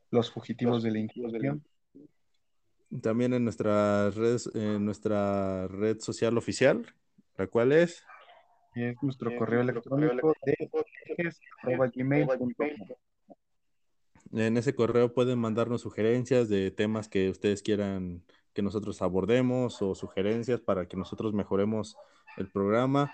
[0.10, 1.64] Los fugitivos de la Inquisición.
[3.02, 6.86] También en nuestra red, en nuestra red social oficial,
[7.38, 8.04] la cual es.
[8.76, 10.70] Es nuestro correo electrónico de
[14.34, 18.24] En ese correo pueden mandarnos sugerencias de temas que ustedes quieran
[18.54, 21.98] que nosotros abordemos o sugerencias para que nosotros mejoremos
[22.38, 23.14] el programa.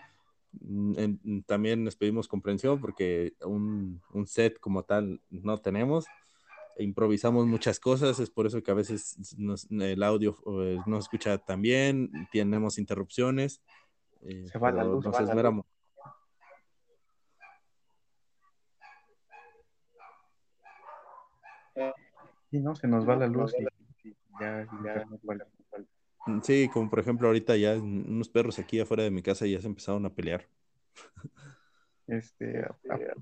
[0.52, 6.06] Mm, también les pedimos comprensión porque un, un set como tal no tenemos
[6.80, 9.18] improvisamos muchas cosas, es por eso que a veces
[9.70, 13.62] el audio eh, no escucha tan bien, tenemos interrupciones.
[14.22, 15.06] Eh, se va la luz.
[15.06, 15.66] Nos esmeramos.
[22.50, 23.64] Sí, no, se nos va la luz y
[24.40, 24.66] ya,
[26.28, 29.60] mm, Sí, como por ejemplo ahorita ya unos perros aquí afuera de mi casa ya
[29.60, 30.48] se empezaron a pelear.
[32.08, 32.66] Este,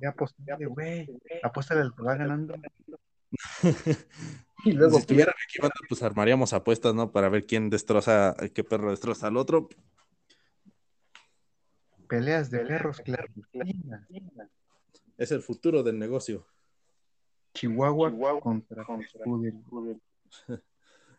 [0.02, 1.10] ya apostale, güey,
[1.42, 2.56] apóstale al que va ganando.
[4.66, 7.12] y luego, si estuvieran aquí, pues armaríamos apuestas, ¿no?
[7.12, 9.70] Para ver quién destroza, qué perro destroza al otro.
[12.08, 13.28] Peleas de perros, claro.
[15.18, 16.46] Es el futuro del negocio.
[17.56, 19.54] Chihuahua, contra, eh,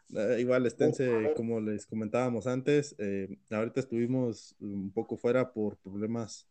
[0.38, 6.46] Igual, esténse, como les comentábamos antes, eh, ahorita estuvimos un poco fuera por problemas,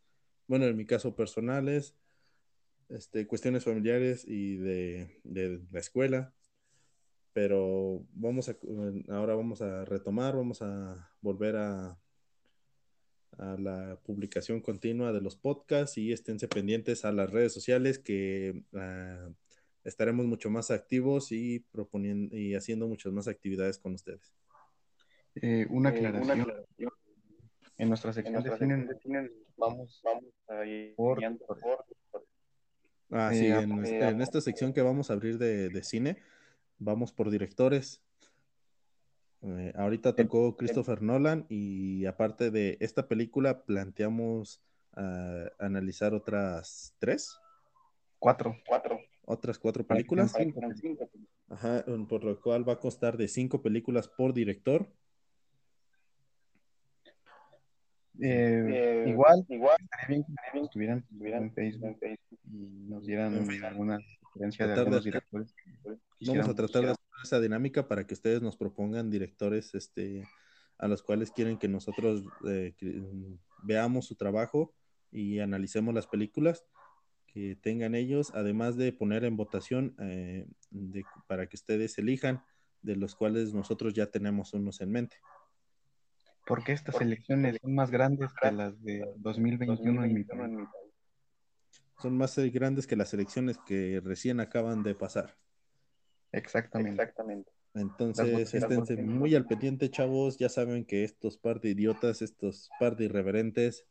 [0.46, 1.94] bueno, en mi caso personales,
[2.88, 5.08] este, cuestiones familiares y de,
[5.72, 6.34] la escuela,
[7.32, 8.56] pero vamos a,
[9.08, 11.98] ahora vamos a retomar, vamos a volver a,
[13.38, 18.62] a la publicación continua de los podcasts y esténse pendientes a las redes sociales que
[18.74, 19.28] ah,
[19.86, 24.32] estaremos mucho más activos y proponiendo y haciendo muchas más actividades con ustedes.
[25.36, 26.52] Eh, una, aclaración.
[27.78, 31.20] En nuestra sección, de, vamos, vamos a ir por,
[33.10, 36.16] Ah, sí, en, esta sección que vamos a abrir de, cine,
[36.78, 38.02] vamos por directores.
[39.42, 44.60] Eh, ahorita tocó Christopher Nolan y aparte de esta película planteamos
[44.94, 47.38] ah, analizar otras tres.
[48.18, 48.56] Cuatro.
[48.66, 48.98] Cuatro.
[49.26, 50.32] Otras cuatro películas.
[51.48, 54.88] Ajá, por lo cual va a costar de cinco películas por director.
[58.20, 61.98] Eh, igual, igual, estaría bien que estuvieran, en Facebook
[62.44, 65.54] y nos dieran alguna sugerencia de algunos directores.
[66.20, 70.26] Vamos a tratar de hacer esa dinámica para que ustedes nos propongan directores este,
[70.78, 72.74] a los cuales quieren que nosotros eh,
[73.64, 74.72] veamos su trabajo
[75.10, 76.64] y analicemos las películas
[77.36, 80.46] que tengan ellos, además de poner en votación eh,
[81.26, 82.42] para que ustedes elijan,
[82.80, 85.18] de los cuales nosotros ya tenemos unos en mente
[86.46, 90.24] porque estas elecciones son más grandes que las de 2021 en mi
[92.00, 95.36] Son más grandes que las elecciones que recién acaban de pasar.
[96.30, 97.02] Exactamente.
[97.02, 97.50] Exactamente.
[97.74, 100.38] Entonces, esténse muy al pendiente, chavos.
[100.38, 103.84] Ya saben que estos par de idiotas, estos par de irreverentes,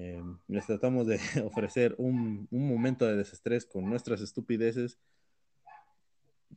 [0.00, 4.98] eh, les tratamos de ofrecer un, un momento de desestrés con nuestras estupideces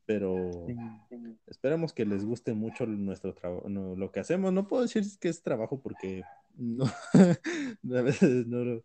[0.05, 0.67] pero
[1.47, 4.51] esperamos que les guste mucho nuestro trabajo, lo que hacemos.
[4.53, 6.23] No puedo decir que es trabajo porque
[6.55, 6.85] no,
[7.97, 8.81] a veces no,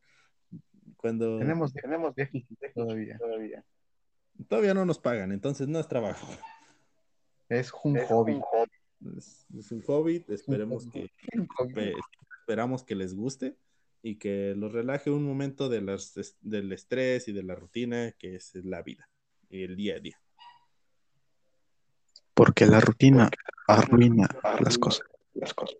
[0.97, 3.17] cuando tenemos, tenemos déficit todavía.
[3.19, 3.65] todavía.
[4.49, 6.27] Todavía no nos pagan, entonces no es trabajo.
[7.49, 8.41] Es un hobby.
[9.17, 11.95] Es, es un hobby, esperemos que espe-
[12.41, 13.57] esperamos que les guste
[14.07, 18.37] y que los relaje un momento de las, del estrés y de la rutina que
[18.37, 19.11] es la vida
[19.49, 20.23] y el día a día.
[22.33, 23.29] Porque la rutina
[23.67, 24.29] arruina
[24.61, 25.09] las cosas.
[25.35, 25.79] Las cosas.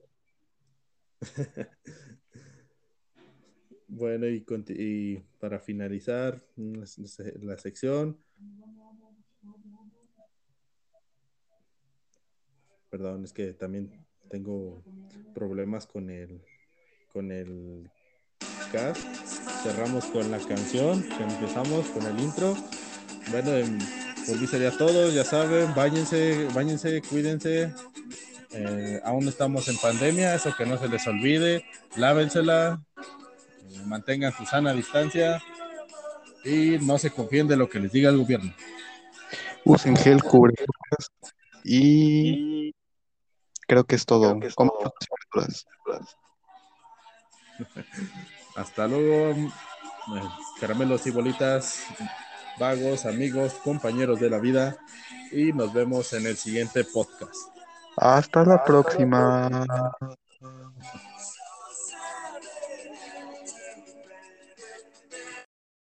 [3.89, 6.85] Bueno, y, y para finalizar la,
[7.41, 8.19] la sección,
[12.91, 14.83] perdón, es que también tengo
[15.33, 16.43] problemas con el
[17.13, 17.91] con el
[19.63, 22.55] Cerramos con la canción, que empezamos con el intro.
[23.31, 23.79] Bueno, em,
[24.27, 27.73] por mí sería todo, ya saben, váyanse, váyanse, cuídense.
[28.53, 31.65] Eh, aún estamos en pandemia, eso que no se les olvide,
[31.97, 35.43] lávensela, eh, mantengan su sana distancia
[36.45, 38.55] y no se confíen de lo que les diga el gobierno.
[39.65, 41.11] Usen gel, cubrebocas
[41.65, 42.73] y
[43.67, 44.29] creo que es todo.
[44.29, 45.47] Creo que es Coman todo.
[48.57, 50.23] Hasta luego, eh,
[50.61, 51.85] caramelos y bolitas,
[52.59, 54.77] vagos, amigos, compañeros de la vida
[55.33, 57.35] y nos vemos en el siguiente podcast.
[57.97, 59.51] Hasta la próxima.